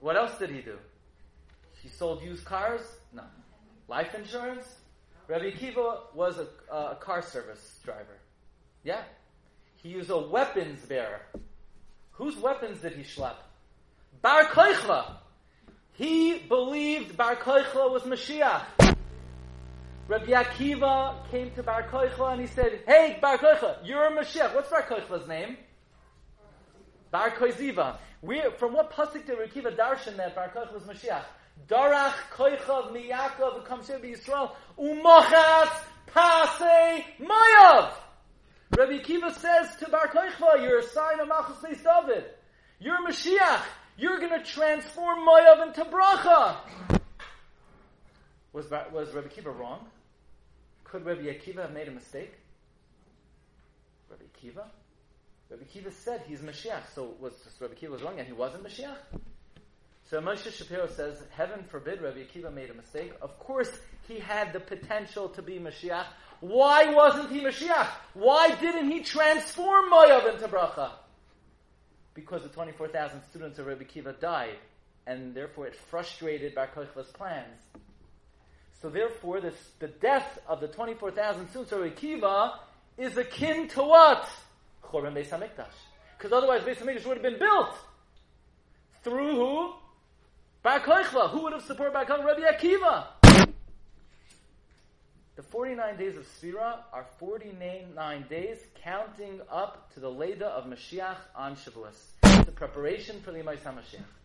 What 0.00 0.16
else 0.16 0.36
did 0.38 0.50
he 0.50 0.60
do? 0.60 0.78
He 1.82 1.88
sold 1.88 2.22
used 2.22 2.44
cars? 2.44 2.80
No. 3.12 3.22
Life 3.88 4.14
insurance? 4.14 4.66
Rabbi 5.28 5.52
Kiva 5.52 6.00
was 6.14 6.38
a, 6.38 6.74
a 6.74 6.96
car 6.96 7.22
service 7.22 7.78
driver. 7.84 8.18
Yeah. 8.84 9.02
He 9.76 9.96
was 9.96 10.10
a 10.10 10.18
weapons 10.18 10.84
bearer. 10.84 11.20
Whose 12.12 12.36
weapons 12.36 12.80
did 12.80 12.92
he 12.92 13.02
schlep? 13.02 13.34
Bar 14.20 14.44
Koichva. 14.44 15.16
He 15.94 16.38
believed 16.38 17.16
Bar 17.16 17.36
Koichva 17.36 17.90
was 17.90 18.02
Mashiach. 18.02 18.91
Rabbi 20.08 20.32
Akiva 20.32 21.28
came 21.30 21.52
to 21.52 21.62
Bar 21.62 21.84
Koichva 21.84 22.32
and 22.32 22.40
he 22.40 22.46
said, 22.48 22.80
Hey, 22.86 23.18
Bar 23.20 23.38
Koichva, 23.38 23.76
you're 23.84 24.04
a 24.04 24.10
Mashiach. 24.10 24.54
What's 24.54 24.68
Bar 24.68 24.82
Koichva's 24.82 25.28
name? 25.28 25.56
Bar 27.12 27.30
Koiziva. 27.30 27.98
From 28.58 28.72
what 28.72 28.90
pasuk 28.92 29.26
did 29.26 29.38
Rabbi 29.38 29.52
Akiva 29.52 29.76
darshan 29.76 30.16
that 30.16 30.34
Bar 30.34 30.50
Koichva 30.54 30.74
was 30.74 30.82
Mashiach? 30.84 31.22
Darach 31.68 32.14
Koichav 32.32 32.92
Miyakov 32.92 33.64
Kamshev 33.66 34.02
Yisrael 34.02 34.50
Umochatz 34.78 35.82
Pasei 36.08 37.04
Mayav. 37.20 37.92
Rabbi 38.76 38.98
Kiva 38.98 39.32
says 39.32 39.76
to 39.76 39.88
Bar 39.88 40.08
Koichva, 40.08 40.62
you're 40.62 40.78
a 40.80 40.82
sign 40.82 41.20
of 41.20 41.28
Malchus 41.28 41.62
David. 41.62 42.24
You're 42.80 42.96
a 42.96 43.08
Mashiach. 43.08 43.62
You're 43.98 44.18
going 44.18 44.42
to 44.42 44.44
transform 44.44 45.20
Mayav 45.20 45.66
into 45.68 45.84
Bracha. 45.84 46.56
Was, 48.52 48.70
was 48.92 49.12
Rabbi 49.14 49.28
Kiva 49.28 49.50
wrong? 49.50 49.86
Could 50.84 51.06
Rabbi 51.06 51.22
Akiva 51.22 51.62
have 51.62 51.72
made 51.72 51.88
a 51.88 51.92
mistake? 51.92 52.32
Rabbi 54.10 54.24
Akiva? 54.24 54.64
Rabbi 55.50 55.64
Kiva 55.64 55.90
said 55.90 56.22
he's 56.26 56.40
Mashiach, 56.40 56.94
so 56.94 57.14
was 57.18 57.32
Rabbi 57.60 57.74
Kiva 57.74 57.92
was 57.92 58.02
wrong 58.02 58.18
and 58.18 58.26
he 58.26 58.32
wasn't 58.32 58.64
Mashiach? 58.64 58.96
So 60.10 60.20
Moshe 60.20 60.52
Shapiro 60.52 60.88
says, 60.88 61.22
heaven 61.30 61.64
forbid 61.70 62.02
Rabbi 62.02 62.18
Akiva 62.18 62.52
made 62.52 62.68
a 62.68 62.74
mistake. 62.74 63.14
Of 63.22 63.38
course, 63.38 63.70
he 64.06 64.18
had 64.18 64.52
the 64.52 64.60
potential 64.60 65.30
to 65.30 65.40
be 65.40 65.58
Mashiach. 65.58 66.04
Why 66.40 66.92
wasn't 66.92 67.30
he 67.30 67.40
Mashiach? 67.40 67.88
Why 68.12 68.54
didn't 68.56 68.90
he 68.90 69.00
transform 69.00 69.90
Moav 69.90 70.34
into 70.34 70.48
Bracha? 70.48 70.90
Because 72.12 72.42
the 72.42 72.50
24,000 72.50 73.22
students 73.30 73.58
of 73.58 73.66
Rabbi 73.66 73.84
Akiva 73.84 74.20
died, 74.20 74.58
and 75.06 75.34
therefore 75.34 75.68
it 75.68 75.74
frustrated 75.74 76.54
Bar 76.54 76.68
Kochva's 76.76 77.10
plans. 77.12 77.58
So 78.82 78.88
therefore, 78.90 79.40
this, 79.40 79.54
the 79.78 79.86
death 79.86 80.40
of 80.48 80.60
the 80.60 80.66
24,000 80.66 81.48
students 81.50 81.70
of 81.70 81.80
Akiva 81.82 82.54
is 82.98 83.16
akin 83.16 83.68
to 83.68 83.82
what? 83.82 84.28
Beis 84.92 85.28
HaMikdash. 85.28 85.66
Because 86.18 86.32
otherwise 86.32 86.62
Beis 86.62 86.78
HaMikdash 86.78 87.06
would 87.06 87.18
have 87.18 87.22
been 87.22 87.38
built. 87.38 87.74
Through 89.04 89.36
who? 89.36 89.72
Bar 90.64 90.80
Kochva. 90.80 91.30
Who 91.30 91.44
would 91.44 91.52
have 91.52 91.62
supported 91.62 91.92
Bar? 91.92 92.04
Rabbi 92.06 92.40
Akiva. 92.40 93.06
The 95.36 95.42
49 95.42 95.96
days 95.96 96.16
of 96.18 96.26
Sfira 96.26 96.78
are 96.92 97.06
49 97.18 98.26
days 98.28 98.58
counting 98.82 99.40
up 99.50 99.92
to 99.94 100.00
the 100.00 100.10
Leda 100.10 100.46
of 100.46 100.64
Mashiach 100.64 101.16
on 101.36 101.54
Shavuos. 101.54 102.44
the 102.44 102.52
preparation 102.52 103.20
for 103.22 103.30
the 103.30 103.38
Yemais 103.38 103.60
HaMashiach. 103.60 104.21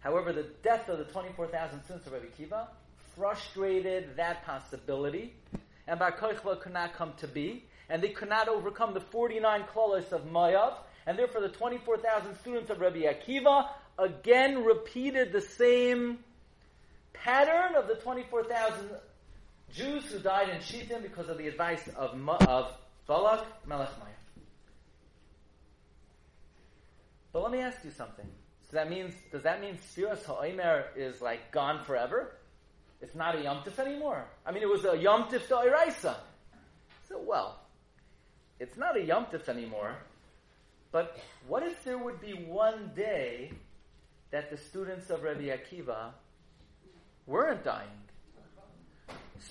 However, 0.00 0.32
the 0.32 0.46
death 0.62 0.88
of 0.88 0.98
the 0.98 1.04
24,000 1.04 1.82
students 1.84 2.06
of 2.06 2.12
Rabbi 2.12 2.26
Kiva 2.36 2.68
frustrated 3.16 4.16
that 4.16 4.44
possibility, 4.44 5.34
and 5.86 5.98
Bar 5.98 6.12
Kochva 6.12 6.60
could 6.60 6.72
not 6.72 6.94
come 6.94 7.12
to 7.18 7.28
be, 7.28 7.64
and 7.88 8.02
they 8.02 8.08
could 8.08 8.28
not 8.28 8.48
overcome 8.48 8.94
the 8.94 9.00
49 9.00 9.64
klolos 9.74 10.10
of 10.12 10.24
Mayav, 10.26 10.74
and 11.06 11.18
therefore 11.18 11.42
the 11.42 11.48
24,000 11.48 12.36
students 12.38 12.70
of 12.70 12.80
Rabbi 12.80 13.00
Akiva 13.00 13.68
again 13.98 14.64
repeated 14.64 15.32
the 15.32 15.40
same 15.40 16.18
pattern 17.12 17.76
of 17.76 17.88
the 17.88 17.96
24,000 17.96 18.90
Jews 19.74 20.04
who 20.06 20.18
died 20.18 20.48
in 20.48 20.60
Shittim 20.60 21.02
because 21.02 21.28
of 21.28 21.38
the 21.38 21.46
advice 21.46 21.88
of, 21.96 22.18
of 22.28 22.72
Balak 23.06 23.46
Melech. 23.66 23.90
But 27.32 27.42
let 27.42 27.52
me 27.52 27.60
ask 27.60 27.84
you 27.84 27.90
something. 27.90 28.26
So 28.70 28.76
that 28.76 28.88
means, 28.88 29.12
does 29.32 29.42
that 29.42 29.60
mean 29.60 29.78
Sfiras 29.92 30.24
Ha'omer 30.26 30.84
is 30.94 31.20
like 31.20 31.50
gone 31.50 31.84
forever? 31.84 32.32
It's 33.02 33.16
not 33.16 33.36
a 33.36 33.42
Yom 33.42 33.64
Tif 33.64 33.78
anymore. 33.80 34.24
I 34.46 34.52
mean, 34.52 34.62
it 34.62 34.68
was 34.68 34.84
a 34.84 34.96
Yom 34.96 35.24
Tif 35.24 35.48
Da'iraisa. 35.48 36.14
So, 37.08 37.20
well, 37.26 37.58
it's 38.60 38.76
not 38.76 38.96
a 38.96 39.02
Yom 39.02 39.26
Tif 39.26 39.48
anymore, 39.48 39.96
but 40.92 41.18
what 41.48 41.64
if 41.64 41.82
there 41.82 41.98
would 41.98 42.20
be 42.20 42.34
one 42.34 42.92
day 42.94 43.50
that 44.30 44.50
the 44.50 44.56
students 44.56 45.10
of 45.10 45.24
Rabbi 45.24 45.48
Akiva 45.48 46.12
weren't 47.26 47.64
dying? 47.64 47.88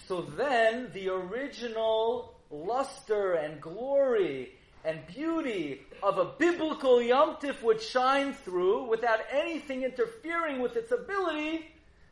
So 0.07 0.21
then 0.21 0.91
the 0.93 1.09
original 1.09 2.39
luster 2.49 3.33
and 3.33 3.59
glory 3.59 4.53
and 4.85 5.05
beauty 5.07 5.81
of 6.01 6.17
a 6.17 6.25
biblical 6.25 7.01
Yom 7.01 7.35
Tif 7.35 7.61
would 7.63 7.81
shine 7.81 8.33
through 8.33 8.85
without 8.85 9.19
anything 9.31 9.83
interfering 9.83 10.61
with 10.61 10.75
its 10.75 10.91
ability 10.91 11.65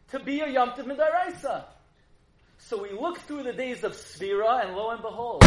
to 0.10 0.20
be 0.20 0.42
a 0.42 0.48
Yom 0.48 0.72
Tif 0.72 0.86
Midaraisa. 0.86 1.66
So 2.58 2.82
we 2.82 2.92
look 2.92 3.20
through 3.20 3.44
the 3.44 3.54
days 3.54 3.84
of 3.84 3.94
Sfira, 3.94 4.66
and 4.66 4.76
lo 4.76 4.90
and 4.90 5.02
behold, 5.02 5.44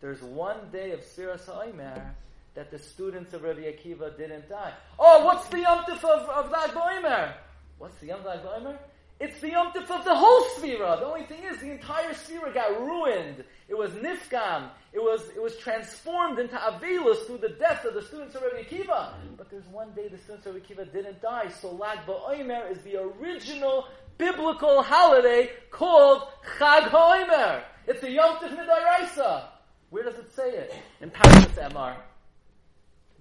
there's 0.00 0.22
one 0.22 0.70
day 0.72 0.92
of 0.92 1.00
Sfira 1.00 1.38
Sa'imer 1.38 2.14
that 2.54 2.70
the 2.70 2.78
students 2.78 3.34
of 3.34 3.42
Rabbi 3.42 3.62
Akiva 3.62 4.16
didn't 4.16 4.48
die. 4.48 4.72
Oh, 4.98 5.24
what's 5.24 5.46
the 5.48 5.60
Yom 5.60 5.84
Tif 5.84 6.02
of, 6.04 6.28
of 6.28 6.50
Lag 6.50 6.70
Boimer? 6.70 7.34
What's 7.78 7.98
the 7.98 8.06
Yom 8.06 8.24
Lag 8.24 8.40
Boimer? 8.42 8.76
It's 9.18 9.40
the 9.40 9.50
Yom 9.50 9.72
Tif 9.72 9.90
of 9.90 10.04
the 10.04 10.14
whole 10.14 10.44
Sfira. 10.56 11.00
The 11.00 11.06
only 11.06 11.24
thing 11.24 11.42
is, 11.44 11.58
the 11.58 11.70
entire 11.70 12.12
Sfira 12.12 12.52
got 12.52 12.78
ruined. 12.78 13.44
It 13.66 13.76
was 13.76 13.90
Nifgam. 13.92 14.68
It 14.92 14.98
was, 14.98 15.22
it 15.34 15.40
was 15.42 15.56
transformed 15.56 16.38
into 16.38 16.56
Avelus 16.56 17.26
through 17.26 17.38
the 17.38 17.48
death 17.48 17.86
of 17.86 17.94
the 17.94 18.02
students 18.02 18.34
of 18.34 18.42
Rabbi 18.42 18.64
Akiva. 18.64 19.14
But 19.38 19.50
there's 19.50 19.66
one 19.68 19.92
day 19.92 20.08
the 20.08 20.18
students 20.18 20.46
of 20.46 20.54
Rabbi 20.54 20.66
Akiva 20.66 20.92
didn't 20.92 21.22
die. 21.22 21.48
So 21.48 21.72
Lag 21.72 22.00
BaOmer 22.06 22.70
is 22.70 22.82
the 22.82 22.96
original 22.96 23.86
biblical 24.18 24.82
holiday 24.82 25.50
called 25.70 26.24
Chag 26.58 26.90
HaOmer. 26.90 27.62
It's 27.86 28.02
the 28.02 28.10
Yom 28.10 28.36
Tif 28.36 28.54
Midaraisa. 28.54 29.44
Where 29.88 30.04
does 30.04 30.18
it 30.18 30.30
say 30.34 30.50
it? 30.50 30.74
In 31.00 31.10
Parashas 31.10 31.70
Emor. 31.70 31.96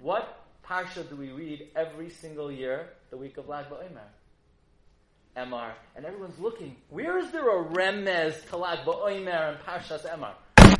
What 0.01 0.43
parsha 0.67 1.08
do 1.08 1.15
we 1.15 1.29
read 1.29 1.69
every 1.75 2.10
single 2.10 2.51
year, 2.51 2.89
the 3.12 3.17
week 3.17 3.38
of 3.38 3.47
Lag 3.47 3.67
BaOmer? 3.69 4.10
Emor, 5.38 5.74
and 5.95 6.06
everyone's 6.06 6.39
looking. 6.39 6.78
Where 6.89 7.17
is 7.19 7.32
there 7.32 7.50
a 7.50 7.65
remez 7.65 8.48
to 8.50 8.58
Lag 8.58 8.80
BaOmer 8.86 9.50
and 9.50 9.60
Parshas 9.60 10.06
Emor? 10.10 10.34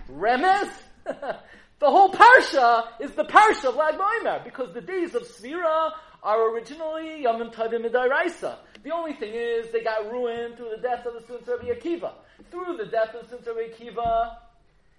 Remez? 0.10 0.70
the 1.06 1.91
whole 1.91 2.12
parsha 2.12 2.88
is 3.02 3.12
the 3.12 3.26
parsha 3.26 3.65
of 3.65 3.76
Lag 3.76 3.96
BaOmer 3.96 4.44
because 4.44 4.74
the 4.74 4.82
days 4.82 5.13
of 5.13 5.24
Sfira 5.24 5.91
are 6.24 6.54
originally 6.54 7.24
Yom 7.24 7.52
Tovim 7.52 7.86
Midaraisa. 7.86 8.56
The 8.84 8.91
only 8.91 9.13
thing 9.13 9.34
is 9.34 9.72
they 9.72 9.84
got 9.84 10.10
ruined 10.12 10.56
through 10.56 10.70
the 10.76 10.82
death 10.82 11.06
of 11.06 11.15
the 11.15 11.22
students 11.22 11.50
of 11.50 11.60
Akiva. 11.60 12.13
Through 12.50 12.78
the 12.78 12.86
death 12.86 13.13
of 13.13 13.22
the 13.22 13.28
students 13.28 13.48
of 13.48 13.58
Akiva, 13.58 14.38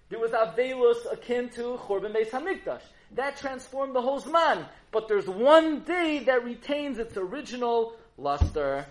there 0.09 0.19
was 0.19 0.31
Avelus 0.31 1.11
akin 1.11 1.49
to 1.49 1.77
Chorban 1.77 2.15
Beis 2.15 2.29
Hamikdash. 2.29 2.81
That 3.15 3.37
transformed 3.37 3.95
the 3.95 4.01
whole 4.01 4.21
Zman. 4.21 4.67
But 4.91 5.07
there's 5.07 5.27
one 5.27 5.81
day 5.81 6.19
that 6.19 6.43
retains 6.43 6.99
its 6.99 7.17
original 7.17 7.95
luster. 8.17 8.85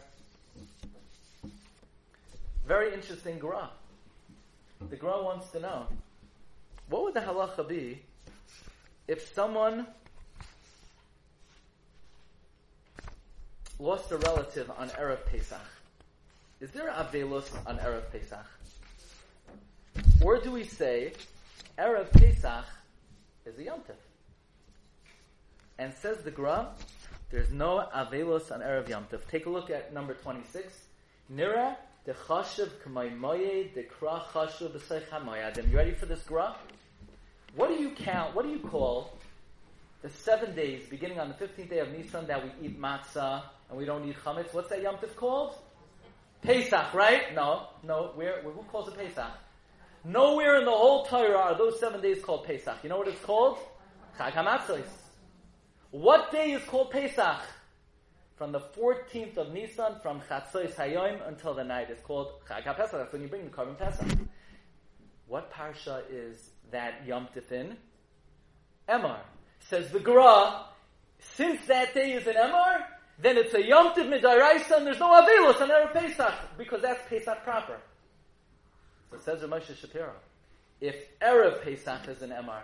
Very 2.67 2.93
interesting 2.93 3.39
Gra. 3.39 3.71
The 4.91 4.97
Gra 4.97 5.23
wants 5.23 5.51
to 5.53 5.61
know, 5.61 5.87
what 6.89 7.05
would 7.05 7.15
the 7.15 7.21
halacha 7.21 7.69
be 7.69 8.03
if 9.07 9.33
someone 9.33 9.87
lost 13.79 14.11
a 14.11 14.17
relative 14.17 14.71
on 14.77 14.89
Erev 14.91 15.25
Pesach? 15.27 15.61
Is 16.61 16.71
there 16.73 16.91
Avelus 16.91 17.49
on 17.69 17.79
Erev 17.79 18.11
Pesach? 18.11 18.47
Or 20.21 20.41
do 20.41 20.51
we 20.51 20.65
say 20.65 21.13
Erev 21.79 22.11
Pesach 22.13 22.65
is 23.45 23.59
a 23.59 23.63
Yom 23.63 23.81
Tif? 23.81 23.95
And 25.79 25.95
says 25.95 26.25
the 26.25 26.33
Gra, 26.33 26.71
there's 27.31 27.53
no 27.53 27.89
Avelus 27.95 28.51
on 28.51 28.61
Erev 28.61 28.89
Yom 28.89 29.07
Tif. 29.11 29.21
Take 29.31 29.47
a 29.47 29.51
look 29.51 29.71
at 29.71 29.95
number 29.95 30.15
26. 30.15 30.67
Nira 31.33 31.77
the 32.07 32.13
chashav 32.13 32.71
k'maymoye, 32.85 33.75
the 33.75 33.83
kra 33.83 34.23
chashav. 34.27 35.71
You 35.71 35.77
ready 35.77 35.91
for 35.91 36.07
this 36.07 36.23
graph? 36.23 36.57
What 37.57 37.69
do 37.69 37.75
you 37.75 37.91
count, 37.91 38.35
what 38.35 38.45
do 38.45 38.53
you 38.53 38.61
call 38.61 39.13
the 40.03 40.09
seven 40.09 40.55
days, 40.55 40.85
beginning 40.89 41.19
on 41.19 41.29
the 41.29 41.35
15th 41.35 41.69
day 41.69 41.81
of 41.81 41.91
Nisan, 41.91 42.29
that 42.29 42.43
we 42.45 42.67
eat 42.67 42.81
matzah 42.81 43.43
and 43.69 43.77
we 43.77 43.85
don't 43.85 44.09
eat 44.09 44.17
chametz? 44.25 44.55
What's 44.55 44.69
that 44.69 44.83
Yom 44.83 44.97
Tov 44.97 45.17
called? 45.17 45.57
Pesach, 46.43 46.95
right? 46.95 47.35
No, 47.35 47.67
no. 47.83 48.13
Where, 48.15 48.41
who 48.43 48.63
calls 48.71 48.87
it 48.87 48.97
Pesach? 48.97 49.33
Nowhere 50.05 50.61
in 50.61 50.65
the 50.65 50.71
whole 50.71 51.07
Torah 51.07 51.37
are 51.37 51.59
those 51.59 51.81
seven 51.81 52.01
days 52.01 52.23
called 52.23 52.45
Pesach. 52.47 52.77
You 52.85 52.89
know 52.89 52.99
what 52.99 53.09
it's 53.09 53.21
called? 53.25 53.59
Chag 54.17 54.33
HaMatzos. 54.33 54.87
What 55.91 56.31
day 56.31 56.53
is 56.53 56.63
called 56.63 56.93
Pesach? 56.93 57.41
From 58.37 58.53
the 58.53 58.61
14th 58.61 59.39
of 59.39 59.53
Nisan, 59.53 59.97
from 60.03 60.21
Chatzos 60.21 60.75
Hayom 60.75 61.27
until 61.27 61.55
the 61.55 61.65
night, 61.65 61.89
It's 61.91 62.03
called 62.03 62.33
Chag 62.47 62.65
HaPesach. 62.65 62.93
That's 62.93 63.13
when 63.13 63.23
you 63.23 63.29
bring 63.29 63.45
the 63.45 63.51
Korban 63.51 63.79
Pesach. 63.79 64.19
What 65.27 65.51
parsha 65.51 66.03
is 66.11 66.51
that 66.71 67.07
Yom 67.07 67.29
Tifin? 67.35 67.77
Emor. 68.89 69.21
Says 69.61 69.91
the 69.91 70.01
Gra, 70.01 70.67
since 71.19 71.65
that 71.67 71.95
day 71.95 72.13
is 72.13 72.27
an 72.27 72.35
Emor, 72.35 72.85
then 73.19 73.39
it's 73.39 73.55
a 73.55 73.67
Yom 73.67 73.95
Tiv 73.95 74.07
Midaraisa 74.07 74.77
and 74.77 74.87
there's 74.87 75.01
no 75.01 75.11
Avilos 75.11 75.61
on 75.61 75.71
Erev 75.71 75.95
Pesach, 75.95 76.35
because 76.59 76.83
that's 76.83 77.01
Pesach 77.09 77.43
proper. 77.43 77.79
So 79.11 79.19
says 79.19 79.41
Moshe 79.41 79.75
Shapiro, 79.77 80.13
if 80.81 81.19
Erev 81.21 81.63
Pesach 81.63 82.07
is 82.09 82.21
an 82.21 82.31
Emor, 82.31 82.61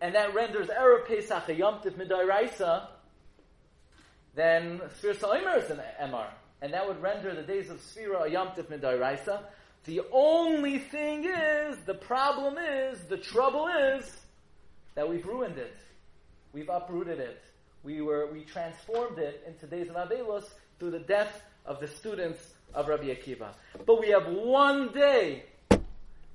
and 0.00 0.14
that 0.16 0.34
renders 0.34 0.66
Erev 0.66 1.06
Pesach 1.06 1.48
a 1.48 1.54
Yom 1.54 1.80
Tiv 1.82 1.94
Midaraisa, 1.94 2.88
then 4.38 4.80
Sfir 5.00 5.18
Sa'imer 5.18 5.58
is 5.58 5.70
an 5.70 5.80
Emor, 6.00 6.28
and 6.62 6.72
that 6.72 6.86
would 6.86 7.02
render 7.02 7.34
the 7.34 7.42
days 7.42 7.70
of 7.70 7.78
Sfira 7.78 8.26
a 8.26 8.30
Yom 8.30 8.48
Tiv 8.54 8.68
Midaraisa. 8.68 9.40
The 9.84 10.02
only 10.12 10.78
thing 10.78 11.24
is, 11.24 11.76
the 11.86 11.94
problem 11.94 12.56
is, 12.58 13.00
the 13.08 13.16
trouble 13.16 13.68
is, 13.68 14.16
that 14.94 15.08
we've 15.08 15.26
ruined 15.26 15.58
it. 15.58 15.76
We've 16.52 16.68
uprooted 16.68 17.18
it. 17.18 17.42
We 17.82 18.00
were, 18.00 18.30
we 18.32 18.42
transformed 18.42 19.18
it 19.18 19.42
into 19.46 19.66
days 19.66 19.88
of 19.88 19.96
Abelos 19.96 20.44
through 20.78 20.90
the 20.90 20.98
death 21.00 21.42
of 21.64 21.80
the 21.80 21.88
students 21.88 22.54
of 22.74 22.88
Rabbi 22.88 23.06
Akiva. 23.06 23.50
But 23.86 24.00
we 24.00 24.08
have 24.10 24.26
one 24.26 24.92
day 24.92 25.44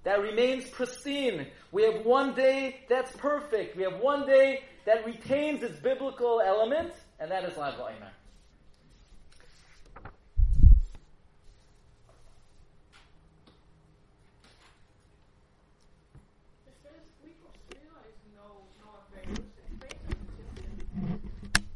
that 0.04 0.22
remains 0.22 0.66
pristine. 0.70 1.48
We 1.72 1.84
have 1.84 2.06
one 2.06 2.36
day 2.36 2.82
that's 2.90 3.12
perfect. 3.16 3.76
We 3.76 3.84
have 3.84 4.00
one 4.00 4.26
day 4.26 4.64
that 4.86 5.06
retains 5.06 5.64
its 5.64 5.80
biblical 5.80 6.42
element, 6.42 6.94
and 7.20 7.32
that 7.32 7.44
is 7.44 7.58
Lag 7.58 7.76
Ba'omer. 7.76 8.10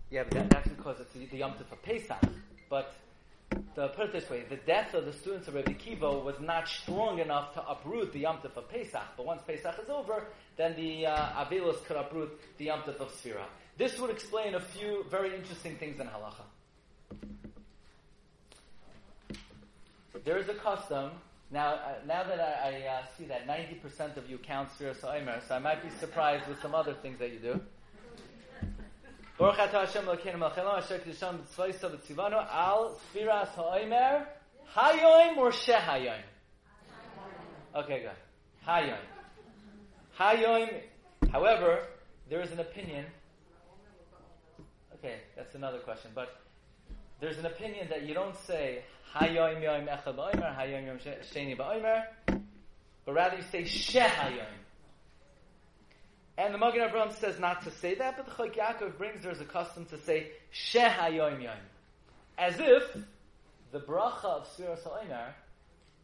Yeah, 0.09 0.23
but 0.23 0.31
that, 0.31 0.49
that's 0.49 0.67
because 0.69 0.99
it's 0.99 1.13
the, 1.13 1.25
the 1.27 1.37
Yom 1.37 1.51
Tov 1.51 1.71
of 1.71 1.83
Pesach. 1.83 2.17
But 2.69 2.95
put 3.75 3.99
it 3.99 4.13
this 4.13 4.29
way, 4.29 4.43
the 4.49 4.55
death 4.55 4.93
of 4.95 5.05
the 5.05 5.13
students 5.13 5.47
of 5.47 5.53
Rabbi 5.53 5.73
Kiva 5.73 6.09
was 6.19 6.39
not 6.39 6.67
strong 6.67 7.19
enough 7.19 7.53
to 7.53 7.67
uproot 7.67 8.13
the 8.13 8.19
Yom 8.19 8.37
Tov 8.37 8.57
of 8.57 8.67
Pesach. 8.69 9.03
But 9.15 9.25
once 9.27 9.41
Pesach 9.45 9.75
is 9.83 9.89
over, 9.89 10.23
then 10.55 10.75
the 10.75 11.05
uh, 11.05 11.45
Avelos 11.45 11.83
could 11.85 11.97
uproot 11.97 12.39
the 12.57 12.65
Yom 12.65 12.81
Tov 12.81 12.99
of 12.99 13.11
Sfira. 13.11 13.45
This 13.77 13.99
would 13.99 14.09
explain 14.09 14.55
a 14.55 14.59
few 14.59 15.05
very 15.09 15.35
interesting 15.35 15.75
things 15.75 15.99
in 15.99 16.07
Halacha. 16.07 16.43
There 20.25 20.37
is 20.37 20.49
a 20.49 20.55
custom, 20.55 21.11
now, 21.51 21.75
uh, 21.75 21.93
now 22.05 22.23
that 22.23 22.39
I, 22.39 22.83
I 22.83 22.87
uh, 22.87 23.01
see 23.17 23.25
that 23.25 23.47
90% 23.47 24.17
of 24.17 24.29
you 24.29 24.39
count 24.39 24.69
Sfira 24.77 24.99
Sa'imer, 24.99 25.41
so 25.47 25.55
I 25.55 25.59
might 25.59 25.83
be 25.83 25.89
surprised 25.99 26.47
with 26.49 26.59
some 26.61 26.73
other 26.73 26.95
things 26.95 27.19
that 27.19 27.31
you 27.31 27.39
do. 27.39 27.61
Baruch 29.37 29.57
atah 29.57 29.85
Hashem 29.85 30.05
Elokeinu 30.05 30.39
melchelo 30.39 30.77
asher 30.77 30.97
kedishon 30.97 31.37
b'tzvayso 31.37 31.95
b'tzivano 31.95 32.45
al 32.51 32.99
sfiras 33.13 33.49
ha'omer 33.49 34.25
hayoim 34.75 35.37
or 35.37 35.51
shehayoim? 35.51 36.23
Okay, 37.75 38.01
good. 38.01 38.11
Hayoim. 38.67 38.97
Hayoim, 40.19 40.81
however, 41.31 41.83
there 42.27 42.41
is 42.41 42.51
an 42.51 42.59
opinion. 42.59 43.05
Okay, 45.07 45.19
that's 45.37 45.55
another 45.55 45.77
question, 45.77 46.11
but 46.13 46.41
there's 47.21 47.37
an 47.37 47.45
opinion 47.45 47.87
that 47.89 48.03
you 48.03 48.13
don't 48.13 48.35
say 48.35 48.81
hayoim 49.15 49.63
yoim 49.63 49.87
echad 49.87 50.17
ba'omer, 50.17 50.53
hayoim 50.53 50.85
yom 50.85 50.99
sheni 51.33 51.57
ba'omer, 51.57 52.03
but 53.05 53.13
rather 53.13 53.37
you 53.37 53.43
say 53.49 53.61
shehayoim. 53.61 54.43
And 56.37 56.53
the 56.53 56.57
Magen 56.57 56.81
Avraham 56.81 57.17
says 57.17 57.39
not 57.39 57.63
to 57.63 57.71
say 57.71 57.95
that, 57.95 58.17
but 58.17 58.25
the 58.25 58.31
Chok 58.33 58.55
Yaakov 58.55 58.97
brings 58.97 59.23
there's 59.23 59.39
a 59.39 59.45
custom 59.45 59.85
to 59.85 59.97
say 59.97 60.27
Shehayoim 60.53 61.41
Yoim. 61.41 61.55
As 62.37 62.59
if 62.59 62.97
the 63.71 63.79
bracha 63.79 64.25
of 64.25 64.47
Sfiras 64.55 64.83
HaOmer 64.83 65.29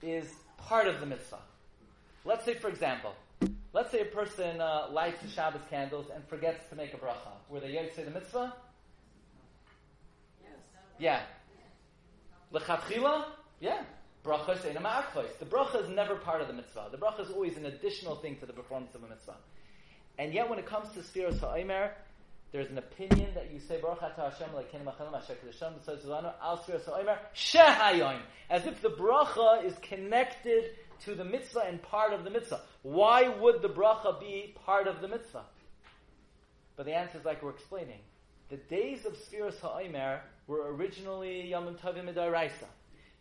is 0.02 0.34
part 0.58 0.88
of 0.88 1.02
the 1.02 1.06
mitzvah. 1.06 1.38
Let's 2.26 2.46
say, 2.46 2.56
for 2.56 2.70
example, 2.70 3.14
let's 3.74 3.92
say 3.92 4.00
a 4.00 4.06
person 4.06 4.60
uh, 4.60 4.88
lights 4.92 5.22
the 5.22 5.28
Shabbos 5.28 5.62
candles 5.70 6.08
and 6.16 6.26
forgets 6.28 6.64
to 6.70 6.76
make 6.76 6.94
a 6.94 6.98
bracha. 6.98 7.34
Were 7.50 7.60
they 7.60 7.74
yet 7.74 7.94
say 7.96 8.06
the 8.06 8.12
mitzvah? 8.12 8.54
Yeah. 11.04 11.20
Lechatchila? 12.54 13.26
Yeah. 13.60 13.84
Bracha 14.24 14.56
is 14.56 14.62
The 14.64 15.46
bracha 15.46 15.84
is 15.84 15.90
never 15.90 16.16
part 16.16 16.40
of 16.40 16.48
the 16.48 16.54
mitzvah. 16.54 16.88
The 16.92 16.98
bracha 16.98 17.26
is 17.26 17.30
always 17.30 17.58
an 17.58 17.66
additional 17.66 18.16
thing 18.16 18.38
to 18.38 18.46
the 18.46 18.54
performance 18.54 18.96
of 18.96 19.04
a 19.04 19.10
mitzvah. 19.10 19.36
And 20.18 20.34
yet, 20.34 20.50
when 20.50 20.60
it 20.60 20.66
comes 20.66 20.94
to 20.94 21.00
Sfiras 21.00 21.42
Ha'omer, 21.42 21.92
there's 22.54 22.70
an 22.70 22.78
opinion 22.78 23.32
that 23.36 23.52
you 23.52 23.60
say 23.60 23.82
Baruch 23.82 24.00
Atah 24.00 24.32
Hashem 24.32 24.48
Lekenim 24.56 24.86
Achalim 24.86 25.14
Asher 25.14 25.34
Kedesham 25.44 25.74
B'Tzayzulanu 25.74 26.32
Al 26.42 26.60
Sfiras 26.60 26.86
Ha'omer 26.86 27.20
Shehayoim, 27.36 28.22
as 28.50 28.66
if 28.66 28.82
the 28.82 28.92
bracha 28.92 29.66
is 29.66 29.74
connected 29.82 30.70
to 31.04 31.16
the 31.16 31.26
mitzvah 31.26 31.66
and 31.68 31.82
part 31.82 32.14
of 32.14 32.24
the 32.24 32.30
mitzvah. 32.30 32.62
Why 32.84 33.28
would 33.28 33.62
the 33.62 33.68
bracha 33.68 34.22
be 34.22 34.56
part 34.66 34.88
of 34.88 35.02
the 35.02 35.10
mitzvah? 35.10 35.44
But 36.78 36.86
the 36.86 36.94
answer 36.94 37.18
is 37.18 37.26
like 37.26 37.44
we're 37.44 37.50
explaining. 37.50 38.00
The 38.50 38.58
days 38.58 39.06
of 39.06 39.18
Sfiras 39.18 39.60
Ha'omer 39.60 40.22
were 40.48 40.74
originally 40.74 41.48
Yom 41.48 41.76
Tovim 41.76 42.14
Midaraisa. 42.14 42.68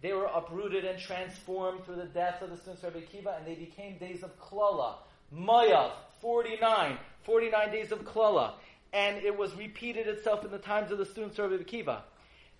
They 0.00 0.12
were 0.12 0.26
uprooted 0.26 0.85
and 0.85 0.98
transformed 0.98 1.85
through 1.85 1.96
the 1.96 2.06
death 2.06 2.42
of 2.42 2.50
the 2.50 2.56
students 2.56 2.82
of 2.82 2.94
Rabbi 2.94 3.37
and 3.37 3.46
they 3.46 3.54
became 3.54 3.98
days 3.98 4.24
of 4.24 4.37
Klala, 4.40 4.94
Mayav, 5.35 5.92
49, 6.20 6.98
49 7.22 7.70
days 7.70 7.92
of 7.92 8.00
Klala. 8.04 8.54
And 8.92 9.18
it 9.18 9.37
was 9.37 9.54
repeated 9.54 10.08
itself 10.08 10.44
in 10.44 10.50
the 10.50 10.58
times 10.58 10.90
of 10.90 10.98
the 10.98 11.06
students 11.06 11.38
of 11.38 11.52
Rabbi. 11.52 12.00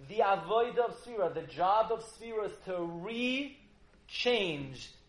The 0.09 0.21
avoid 0.25 0.79
of 0.79 0.97
Sfira, 1.05 1.35
the 1.35 1.43
job 1.43 1.91
of 1.91 2.05
Sfira 2.05 2.47
is 2.47 2.53
to 2.67 2.81
re-change 2.83 3.59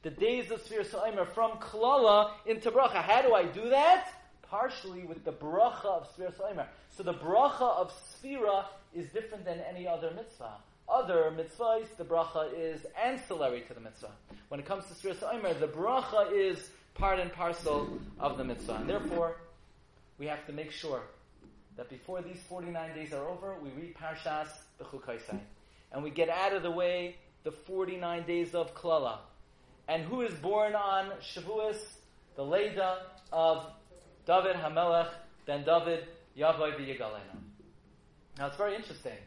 the 0.01 0.09
days 0.09 0.49
of 0.51 0.61
Sfira 0.63 0.85
Sa'imer 0.85 1.25
from 1.25 1.51
Klala 1.59 2.31
into 2.45 2.71
Bracha. 2.71 3.01
How 3.01 3.21
do 3.21 3.33
I 3.33 3.45
do 3.45 3.69
that? 3.69 4.07
Partially 4.41 5.03
with 5.03 5.23
the 5.23 5.31
Bracha 5.31 5.85
of 5.85 6.07
Sfira 6.15 6.35
Sa'imer. 6.35 6.67
So 6.89 7.03
the 7.03 7.13
Bracha 7.13 7.77
of 7.77 7.93
Sfira 7.93 8.65
is 8.95 9.09
different 9.09 9.45
than 9.45 9.59
any 9.69 9.87
other 9.87 10.11
mitzvah. 10.15 10.53
Other 10.87 11.33
mitzvahs, 11.35 11.87
the 11.97 12.03
Bracha 12.03 12.49
is 12.57 12.85
ancillary 13.01 13.61
to 13.67 13.73
the 13.73 13.79
mitzvah. 13.79 14.11
When 14.49 14.59
it 14.59 14.65
comes 14.65 14.85
to 14.87 14.93
Sfira 14.93 15.19
Sa'imer, 15.19 15.53
the 15.53 15.67
Bracha 15.67 16.31
is 16.31 16.69
part 16.93 17.19
and 17.19 17.31
parcel 17.31 17.99
of 18.19 18.37
the 18.37 18.43
mitzvah. 18.43 18.75
And 18.75 18.89
therefore, 18.89 19.37
we 20.19 20.25
have 20.27 20.45
to 20.47 20.53
make 20.53 20.71
sure 20.71 21.01
that 21.77 21.89
before 21.89 22.21
these 22.21 22.39
49 22.49 22.95
days 22.95 23.13
are 23.13 23.27
over, 23.27 23.55
we 23.61 23.69
read 23.69 23.95
Parshas 23.95 24.49
Bechukaisai. 24.79 25.39
And 25.91 26.03
we 26.03 26.09
get 26.09 26.29
out 26.29 26.53
of 26.53 26.63
the 26.63 26.71
way 26.71 27.15
the 27.43 27.51
49 27.51 28.23
days 28.25 28.53
of 28.53 28.75
Klala. 28.75 29.17
And 29.87 30.03
who 30.03 30.21
is 30.21 30.33
born 30.35 30.75
on 30.75 31.11
Shavuos? 31.21 31.77
The 32.35 32.43
Leda 32.43 32.97
of 33.31 33.65
David 34.25 34.55
Hamelech, 34.55 35.09
then 35.45 35.63
David 35.63 36.07
Yavai 36.37 36.75
V'Yigalena. 36.75 37.42
Now 38.37 38.47
it's 38.47 38.57
very 38.57 38.75
interesting. 38.75 39.17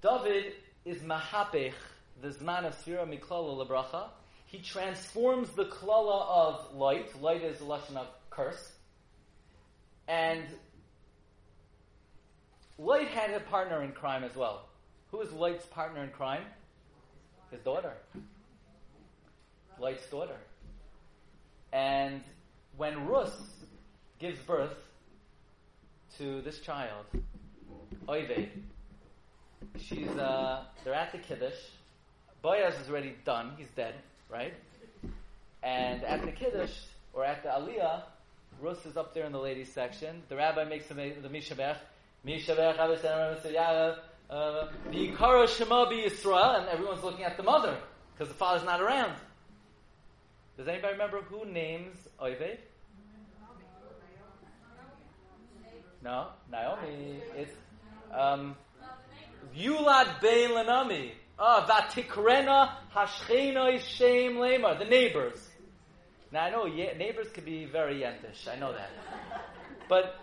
David 0.00 0.54
is 0.84 1.02
Mahapech, 1.02 1.74
the 2.20 2.28
Zman 2.28 2.66
of 2.66 2.74
Sfira 2.84 3.06
Miklala 3.06 3.66
Lebracha, 3.66 4.08
he 4.46 4.58
transforms 4.58 5.48
the 5.50 5.64
klala 5.64 6.28
of 6.28 6.74
Lot. 6.74 7.20
Lot 7.22 7.36
is 7.42 7.60
a 7.60 7.64
lesson 7.64 7.96
of 7.96 8.06
curse. 8.28 8.72
And 10.06 10.44
Lot 12.78 13.06
had 13.08 13.30
a 13.30 13.40
partner 13.40 13.82
in 13.82 13.92
crime 13.92 14.24
as 14.24 14.36
well. 14.36 14.68
Who 15.10 15.20
is 15.20 15.32
Lot's 15.32 15.64
partner 15.66 16.02
in 16.04 16.10
crime? 16.10 16.42
His 17.50 17.60
daughter. 17.60 17.92
Lot's 19.78 20.06
daughter. 20.10 20.36
And 21.72 22.22
when 22.76 23.06
Rus 23.06 23.34
gives 24.18 24.38
birth 24.40 24.76
to 26.18 26.42
this 26.42 26.60
child, 26.60 27.06
Oived, 28.08 28.48
she's 29.78 30.08
uh, 30.08 30.64
they're 30.84 30.94
at 30.94 31.12
the 31.12 31.18
kiddush. 31.18 31.58
Boaz 32.42 32.74
is 32.80 32.88
already 32.88 33.14
done; 33.24 33.52
he's 33.56 33.70
dead 33.70 33.94
right? 34.32 34.54
And 35.62 36.02
at 36.02 36.24
the 36.24 36.32
Kiddush, 36.32 36.72
or 37.12 37.24
at 37.24 37.42
the 37.42 37.50
Aliyah, 37.50 38.02
Rus 38.60 38.84
is 38.86 38.96
up 38.96 39.14
there 39.14 39.24
in 39.26 39.32
the 39.32 39.38
ladies 39.38 39.72
section. 39.72 40.22
The 40.28 40.36
rabbi 40.36 40.64
makes 40.64 40.86
the, 40.86 40.94
the 40.94 41.28
Mishabech. 41.28 41.76
Mishabech, 42.26 42.78
uh, 44.30 44.68
Yikara 44.90 45.48
Shema 45.48 45.86
Yisrael, 45.86 46.60
and 46.60 46.68
everyone's 46.68 47.04
looking 47.04 47.24
at 47.24 47.36
the 47.36 47.42
mother 47.42 47.76
because 48.14 48.28
the 48.28 48.38
father's 48.38 48.64
not 48.64 48.80
around. 48.80 49.12
Does 50.56 50.68
anybody 50.68 50.92
remember 50.94 51.20
who 51.22 51.44
names 51.44 51.96
Oived? 52.20 52.58
No, 56.04 56.28
Naomi. 56.50 57.20
It's 57.36 57.54
um, 58.12 58.56
Yulad 59.56 60.20
Bein 60.20 60.50
Lenami. 60.50 61.12
Ah, 61.38 61.64
Vatikrena 61.66 62.72
Hashchena 62.94 63.80
Shem 63.80 64.34
Lemar. 64.34 64.78
The 64.78 64.84
neighbors. 64.84 65.48
Now 66.32 66.44
I 66.44 66.50
know 66.50 66.64
neighbors 66.64 67.28
could 67.32 67.44
be 67.44 67.66
very 67.66 68.00
yentish. 68.00 68.48
I 68.52 68.58
know 68.58 68.72
that. 68.72 68.90
But 69.88 70.16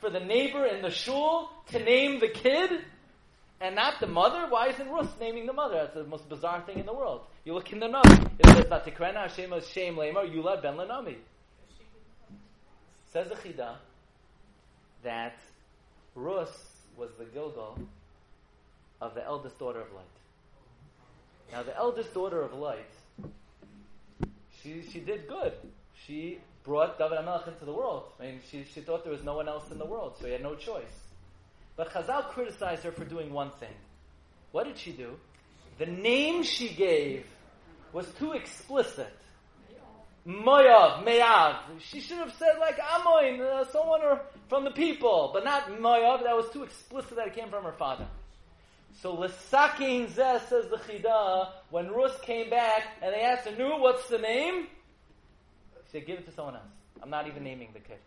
for 0.00 0.08
the 0.08 0.20
neighbor 0.20 0.64
in 0.64 0.80
the 0.80 0.90
shul 0.90 1.50
to 1.72 1.78
name 1.78 2.20
the 2.20 2.28
kid 2.28 2.70
and 3.60 3.74
not 3.74 4.00
the 4.00 4.06
mother, 4.06 4.46
why 4.48 4.68
isn't 4.68 4.88
Rus 4.88 5.08
naming 5.20 5.46
the 5.46 5.52
mother? 5.52 5.74
That's 5.74 5.94
the 5.94 6.04
most 6.04 6.28
bizarre 6.28 6.62
thing 6.62 6.78
in 6.78 6.86
the 6.86 6.94
world. 6.94 7.22
You 7.44 7.54
look 7.54 7.70
in 7.72 7.80
the 7.80 7.88
note. 7.88 8.06
It 8.38 8.46
says 8.46 8.66
Vatikrena 8.66 9.28
Hashem 9.28 9.50
Shem 9.72 9.96
Lemar 9.96 10.32
Yulad 10.32 10.62
Ben 10.62 10.74
Lenami. 10.74 11.16
Says 13.12 13.28
the 13.28 13.34
Chida 13.34 13.74
that 15.08 15.38
Rus 16.14 16.50
was 16.98 17.08
the 17.18 17.24
Gilgal 17.24 17.78
of 19.00 19.14
the 19.14 19.24
eldest 19.24 19.58
daughter 19.58 19.80
of 19.80 19.90
Lot. 19.94 20.04
Now, 21.50 21.62
the 21.62 21.74
eldest 21.74 22.12
daughter 22.12 22.42
of 22.42 22.52
Lot, 22.52 22.76
she, 24.62 24.82
she 24.92 25.00
did 25.00 25.26
good. 25.26 25.54
She 26.06 26.40
brought 26.62 26.98
David 26.98 27.20
HaMelech 27.20 27.48
into 27.48 27.64
the 27.64 27.72
world. 27.72 28.02
I 28.20 28.24
mean, 28.24 28.40
she, 28.50 28.66
she 28.74 28.82
thought 28.82 29.02
there 29.02 29.12
was 29.12 29.24
no 29.24 29.34
one 29.34 29.48
else 29.48 29.70
in 29.70 29.78
the 29.78 29.86
world, 29.86 30.16
so 30.20 30.26
he 30.26 30.32
had 30.32 30.42
no 30.42 30.54
choice. 30.54 30.84
But 31.74 31.90
Chazal 31.90 32.28
criticized 32.28 32.82
her 32.82 32.92
for 32.92 33.06
doing 33.06 33.32
one 33.32 33.52
thing. 33.52 33.74
What 34.52 34.66
did 34.66 34.76
she 34.76 34.92
do? 34.92 35.16
The 35.78 35.86
name 35.86 36.42
she 36.42 36.68
gave 36.68 37.24
was 37.94 38.06
too 38.18 38.32
explicit. 38.32 39.16
Moyav, 40.28 41.04
Meyav. 41.04 41.56
She 41.80 42.00
should 42.00 42.18
have 42.18 42.34
said 42.38 42.58
like 42.60 42.78
Amoin, 42.78 43.40
uh, 43.40 43.64
someone 43.72 44.02
or, 44.02 44.20
from 44.48 44.64
the 44.64 44.70
people, 44.70 45.30
but 45.32 45.42
not 45.42 45.68
Moyav. 45.68 46.22
That 46.24 46.36
was 46.36 46.50
too 46.50 46.64
explicit 46.64 47.16
that 47.16 47.28
it 47.28 47.34
came 47.34 47.48
from 47.48 47.64
her 47.64 47.72
father. 47.72 48.06
So 49.00 49.16
Lesakin 49.16 50.08
Zeh 50.08 50.46
says 50.48 50.68
the 50.68 50.76
Chida, 50.76 51.48
when 51.70 51.88
Rus 51.88 52.18
came 52.20 52.50
back 52.50 52.82
and 53.00 53.14
they 53.14 53.22
asked 53.22 53.48
her, 53.48 53.56
Nu, 53.56 53.80
what's 53.80 54.06
the 54.08 54.18
name? 54.18 54.66
She 55.86 55.92
said, 55.92 56.06
give 56.06 56.18
it 56.18 56.26
to 56.26 56.32
someone 56.32 56.56
else. 56.56 56.64
I'm 57.02 57.08
not 57.08 57.26
even 57.26 57.42
naming 57.42 57.70
the 57.72 57.80
kid. 57.80 57.98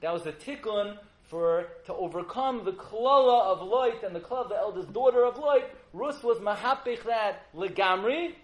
That 0.00 0.12
was 0.12 0.24
the 0.24 0.32
tikkun 0.32 0.98
for 1.28 1.66
to 1.86 1.94
overcome 1.94 2.64
the 2.64 2.72
klala 2.72 3.52
of 3.52 3.62
Lot 3.62 4.02
and 4.02 4.16
the 4.16 4.20
klala 4.20 4.44
of 4.44 4.48
the 4.48 4.56
eldest 4.56 4.92
daughter 4.92 5.24
of 5.24 5.38
Lot. 5.38 5.62
Rus 5.92 6.20
was 6.24 6.38
mahapich 6.38 7.04
that 7.04 7.54
legamri, 7.54 8.34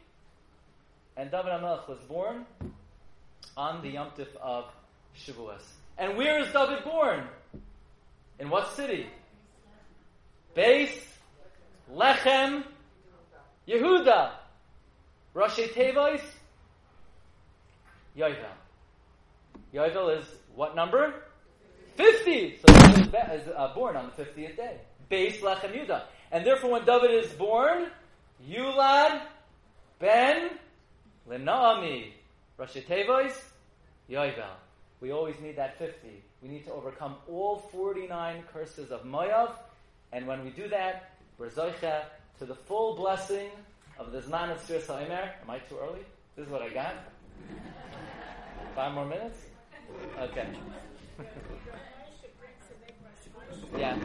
and 1.17 1.33
David 1.33 1.47
HaMelech 1.47 1.89
was 1.89 1.99
born 2.07 2.47
on 3.59 3.83
the 3.83 3.89
Yom 3.89 4.11
Tif 4.17 4.29
of 4.41 4.67
Shavuos. 5.19 5.67
And 5.99 6.17
where 6.17 6.39
is 6.39 6.53
David 6.53 6.85
born? 6.85 7.25
In 8.39 8.49
what 8.51 8.73
city? 8.75 9.07
Base 10.55 11.05
Lechem 11.93 12.63
Yehuda. 13.67 14.31
Rashi 15.35 15.73
Tevois 15.73 16.23
Yovel. 18.17 18.37
Yovel 19.75 20.19
is 20.19 20.25
what 20.55 20.77
number? 20.77 21.15
50. 21.97 22.59
So 22.59 22.73
David 22.75 23.15
is 23.35 23.49
uh, 23.57 23.73
born 23.75 23.97
on 23.97 24.13
the 24.17 24.25
50th 24.25 24.57
day. 24.57 24.77
Base 25.09 25.41
Lechem 25.41 25.75
Yehuda. 25.75 26.03
And 26.31 26.47
therefore 26.47 26.71
when 26.71 26.85
David 26.85 27.25
is 27.25 27.33
born, 27.33 27.89
Yulad 28.49 29.23
Ben 29.99 30.51
Lenaami 31.29 32.13
Rashi 32.59 32.85
Tevois, 32.85 33.33
Yoivel. 34.11 34.57
We 35.01 35.13
always 35.13 35.39
need 35.41 35.57
that 35.57 35.79
50. 35.79 36.09
We 36.43 36.49
need 36.49 36.65
to 36.67 36.73
overcome 36.73 37.17
all 37.29 37.59
49 37.71 38.43
curses 38.53 38.91
of 38.91 39.05
Moav, 39.05 39.53
and 40.13 40.27
when 40.27 40.45
we 40.45 40.51
do 40.51 40.69
that, 40.69 41.13
we're 41.37 41.51
to 41.51 42.47
the 42.47 42.55
full 42.55 42.97
blessing 42.97 43.51
of 43.99 44.13
the 44.13 44.21
Zman 44.21 44.51
of 44.51 44.61
Sir. 44.61 44.81
Am 44.91 45.51
I 45.51 45.59
too 45.59 45.77
early? 45.81 46.01
This 46.37 46.47
is 46.47 46.53
what 46.53 46.63
I 46.63 46.71
got. 46.71 46.95
Five 48.75 48.95
more 48.95 49.07
minutes? 49.07 49.39
Okay. 50.19 50.47
yeah. 53.79 53.99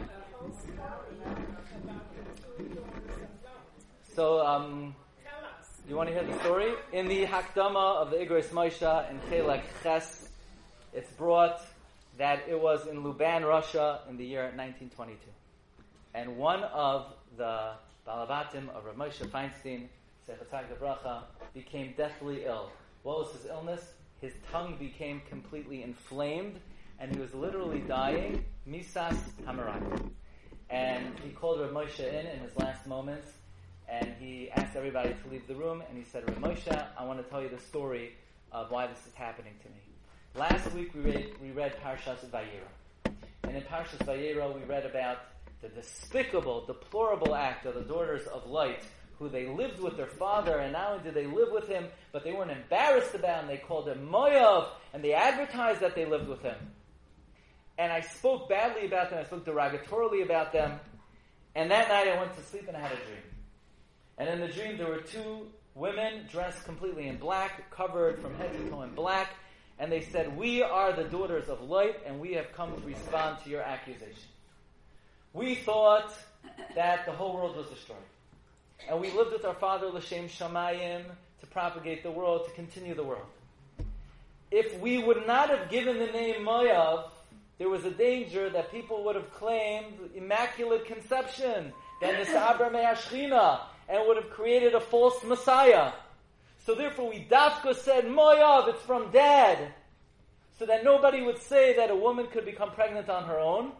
So, 4.14 4.46
um, 4.46 4.94
you 5.90 5.96
want 5.96 6.08
to 6.08 6.14
hear 6.14 6.24
the 6.24 6.38
story? 6.40 6.72
In 6.92 7.08
the 7.08 7.26
Hakdama 7.26 7.96
of 7.96 8.10
the 8.10 8.16
Igros 8.16 8.48
Moshe 8.48 9.10
in 9.10 9.20
Chelek 9.30 9.62
Ches, 9.82 10.28
it's 10.94 11.10
brought 11.10 11.60
that 12.16 12.44
it 12.48 12.58
was 12.58 12.86
in 12.86 13.02
Luban, 13.02 13.46
Russia, 13.46 14.00
in 14.08 14.16
the 14.16 14.24
year 14.24 14.44
1922. 14.56 15.18
And 16.14 16.38
one 16.38 16.62
of 16.64 17.12
the 17.36 17.72
Balavatim 18.08 18.70
of 18.70 18.86
Rav 18.86 18.96
Moshe 18.96 19.28
Feinstein, 19.28 19.88
Sechatag 20.26 20.74
Bracha, 20.80 21.24
became 21.52 21.92
deathly 21.98 22.46
ill. 22.46 22.70
What 23.02 23.18
was 23.18 23.32
his 23.32 23.50
illness? 23.50 23.92
His 24.22 24.32
tongue 24.50 24.76
became 24.78 25.20
completely 25.28 25.82
inflamed, 25.82 26.60
and 26.98 27.14
he 27.14 27.20
was 27.20 27.34
literally 27.34 27.80
dying, 27.80 28.42
Misas 28.66 29.18
Hamarak. 29.44 30.10
And 30.70 31.18
he 31.22 31.30
called 31.30 31.60
Rav 31.60 31.72
Moshe 31.72 32.00
in 32.00 32.26
in 32.26 32.38
his 32.38 32.56
last 32.56 32.86
moments, 32.86 33.32
and 34.00 34.14
he 34.18 34.50
asked 34.50 34.76
everybody 34.76 35.10
to 35.10 35.30
leave 35.30 35.46
the 35.46 35.54
room, 35.54 35.82
and 35.88 35.96
he 35.96 36.04
said, 36.04 36.26
Ramosha, 36.26 36.86
I 36.98 37.04
want 37.04 37.22
to 37.22 37.30
tell 37.30 37.42
you 37.42 37.48
the 37.48 37.60
story 37.60 38.12
of 38.50 38.70
why 38.70 38.86
this 38.86 38.98
is 39.06 39.14
happening 39.14 39.52
to 39.62 39.68
me. 39.68 39.80
Last 40.34 40.72
week 40.72 40.92
we 40.94 41.00
read, 41.00 41.34
we 41.40 41.52
read 41.52 41.76
Parshas 41.80 42.18
Vayera. 42.30 43.12
And 43.44 43.56
in 43.56 43.62
Parshas 43.62 43.98
Vayera 43.98 44.52
we 44.52 44.64
read 44.64 44.84
about 44.84 45.18
the 45.62 45.68
despicable, 45.68 46.66
deplorable 46.66 47.34
act 47.34 47.66
of 47.66 47.74
the 47.74 47.82
daughters 47.82 48.26
of 48.26 48.46
Lot 48.46 48.80
who 49.18 49.28
they 49.28 49.46
lived 49.46 49.78
with 49.78 49.96
their 49.96 50.08
father, 50.08 50.58
and 50.58 50.72
not 50.72 50.90
only 50.90 51.04
did 51.04 51.14
they 51.14 51.26
live 51.26 51.52
with 51.52 51.68
him, 51.68 51.86
but 52.10 52.24
they 52.24 52.32
weren't 52.32 52.50
embarrassed 52.50 53.14
about 53.14 53.42
him. 53.42 53.48
They 53.48 53.58
called 53.58 53.88
him 53.88 54.08
Moyav, 54.10 54.70
and 54.92 55.04
they 55.04 55.12
advertised 55.12 55.80
that 55.80 55.94
they 55.94 56.04
lived 56.04 56.28
with 56.28 56.42
him. 56.42 56.56
And 57.78 57.92
I 57.92 58.00
spoke 58.00 58.48
badly 58.48 58.86
about 58.86 59.10
them, 59.10 59.20
I 59.20 59.24
spoke 59.24 59.46
derogatorily 59.46 60.24
about 60.24 60.52
them, 60.52 60.80
and 61.54 61.70
that 61.70 61.88
night 61.88 62.08
I 62.08 62.18
went 62.18 62.34
to 62.34 62.42
sleep 62.42 62.66
and 62.66 62.76
I 62.76 62.80
had 62.80 62.92
a 62.92 62.96
dream. 62.96 63.33
And 64.18 64.28
in 64.28 64.40
the 64.40 64.48
dream, 64.48 64.76
there 64.76 64.88
were 64.88 65.00
two 65.00 65.48
women 65.74 66.26
dressed 66.30 66.64
completely 66.64 67.08
in 67.08 67.16
black, 67.16 67.70
covered 67.70 68.20
from 68.20 68.34
head 68.36 68.52
to 68.52 68.70
toe 68.70 68.82
in 68.82 68.94
black, 68.94 69.30
and 69.78 69.90
they 69.90 70.02
said, 70.02 70.36
We 70.36 70.62
are 70.62 70.92
the 70.92 71.04
daughters 71.04 71.48
of 71.48 71.60
Lot, 71.62 71.96
and 72.06 72.20
we 72.20 72.32
have 72.34 72.52
come 72.52 72.74
to 72.74 72.86
respond 72.86 73.38
to 73.44 73.50
your 73.50 73.62
accusation. 73.62 74.28
We 75.32 75.56
thought 75.56 76.14
that 76.76 77.06
the 77.06 77.12
whole 77.12 77.34
world 77.34 77.56
was 77.56 77.66
destroyed. 77.68 77.98
And 78.88 79.00
we 79.00 79.10
lived 79.10 79.32
with 79.32 79.44
our 79.44 79.54
father, 79.54 79.88
Lashem 79.88 80.28
Shamayim, 80.28 81.02
to 81.40 81.46
propagate 81.46 82.02
the 82.02 82.10
world, 82.10 82.46
to 82.46 82.52
continue 82.52 82.94
the 82.94 83.02
world. 83.02 83.26
If 84.50 84.78
we 84.78 84.98
would 84.98 85.26
not 85.26 85.50
have 85.50 85.70
given 85.70 85.98
the 85.98 86.06
name 86.06 86.44
Moav, 86.44 87.08
there 87.58 87.68
was 87.68 87.84
a 87.84 87.90
danger 87.90 88.50
that 88.50 88.70
people 88.70 89.04
would 89.04 89.16
have 89.16 89.32
claimed 89.34 89.94
immaculate 90.14 90.86
conception, 90.86 91.72
then 92.00 92.20
the 92.20 92.26
Sabra 92.30 92.70
Me'ashchina, 92.70 93.60
and 93.88 94.06
would 94.06 94.16
have 94.16 94.30
created 94.30 94.74
a 94.74 94.80
false 94.80 95.22
Messiah. 95.24 95.92
So 96.64 96.74
therefore 96.74 97.10
we 97.10 97.26
dafka 97.30 97.74
said, 97.76 98.04
Moyav, 98.04 98.68
it's 98.68 98.82
from 98.82 99.10
dad. 99.10 99.72
So 100.58 100.66
that 100.66 100.84
nobody 100.84 101.22
would 101.22 101.38
say 101.38 101.76
that 101.76 101.90
a 101.90 101.96
woman 101.96 102.26
could 102.28 102.44
become 102.44 102.70
pregnant 102.70 103.08
on 103.08 103.24
her 103.24 103.38
own. 103.38 103.72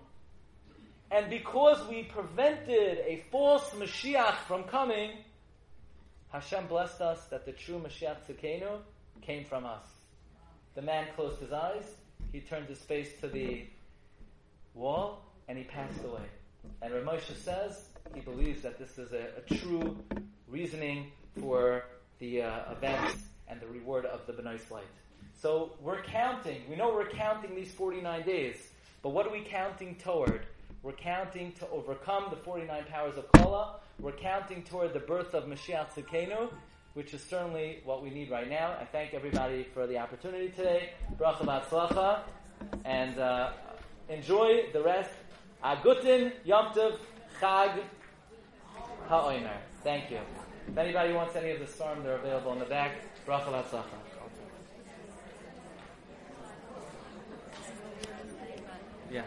And 1.11 1.31
because 1.31 1.87
we 1.89 2.03
prevented 2.03 2.99
a 3.07 3.23
false 3.31 3.71
Mashiach 3.71 4.37
from 4.49 4.65
coming, 4.65 5.13
Hashem 6.33 6.67
blessed 6.67 7.01
us 7.01 7.25
that 7.27 7.47
the 7.47 7.53
true 7.53 7.79
Mashiach 7.79 8.17
Tzidkenu 8.29 8.79
came 9.23 9.45
from 9.45 9.65
us. 9.65 9.85
The 10.75 10.83
man 10.83 11.07
closed 11.15 11.41
his 11.41 11.53
eyes, 11.53 11.95
he 12.33 12.41
turned 12.41 12.67
his 12.67 12.79
face 12.79 13.09
to 13.21 13.29
the 13.29 13.65
wall, 14.75 15.25
and 15.47 15.57
he 15.57 15.63
passed 15.63 16.03
away. 16.05 16.27
And 16.83 16.93
Ramosha 16.93 17.37
says, 17.37 17.85
he 18.13 18.21
believes 18.21 18.63
that 18.63 18.79
this 18.79 18.99
is 18.99 19.13
a, 19.13 19.29
a 19.39 19.55
true 19.59 19.97
reasoning 20.49 21.11
for 21.41 21.85
the 22.19 22.43
uh, 22.43 22.73
events 22.73 23.17
and 23.49 23.61
the 23.61 23.67
reward 23.67 24.05
of 24.05 24.27
the 24.27 24.33
Bnois 24.33 24.71
Lot. 24.71 24.85
So 25.41 25.73
we're 25.81 26.03
counting. 26.03 26.63
We 26.69 26.77
know 26.77 26.93
we're 26.93 27.09
counting 27.09 27.55
these 27.55 27.73
49 27.73 28.25
days, 28.25 28.57
but 29.03 29.11
what 29.11 29.27
are 29.27 29.33
we 29.33 29.41
counting 29.41 29.97
toward? 29.97 30.47
We're 30.83 30.93
counting 30.93 31.53
to 31.53 31.69
overcome 31.71 32.27
the 32.31 32.37
49 32.37 32.85
powers 32.91 33.17
of 33.17 33.31
Kala. 33.33 33.77
We're 33.99 34.13
counting 34.13 34.63
toward 34.63 34.93
the 34.93 35.01
birth 35.01 35.35
of 35.35 35.45
Mashiach 35.45 35.93
Tzidkenu, 35.95 36.53
which 36.93 37.15
is 37.15 37.23
certainly 37.23 37.81
what 37.85 38.03
we 38.03 38.11
need 38.11 38.31
right 38.31 38.49
now. 38.49 38.77
I 38.81 38.85
thank 38.85 39.15
everybody 39.15 39.67
for 39.73 39.87
the 39.87 39.99
opportunity 39.99 40.51
today. 40.51 40.91
Bracha 41.19 41.45
Batzlacha, 41.45 42.21
and 42.85 43.19
uh, 43.19 43.53
enjoy 44.09 44.67
the 44.73 44.83
rest. 44.83 45.11
Agutin 45.65 46.33
Yom 46.45 46.73
Tov 46.75 46.99
Chag 47.41 47.81
Ha'omer. 49.09 49.59
Thank 49.83 50.11
you. 50.11 50.21
If 50.69 50.79
anybody 50.79 51.13
wants 51.13 51.37
any 51.37 51.51
of 51.51 51.61
the 51.61 51.67
storm, 51.67 52.03
they're 52.03 52.17
available 52.17 52.53
in 52.53 52.59
the 52.59 52.65
back. 52.65 52.93
Rachel 53.27 53.53
Hatzacha. 53.53 53.85
Yeah. 59.11 59.23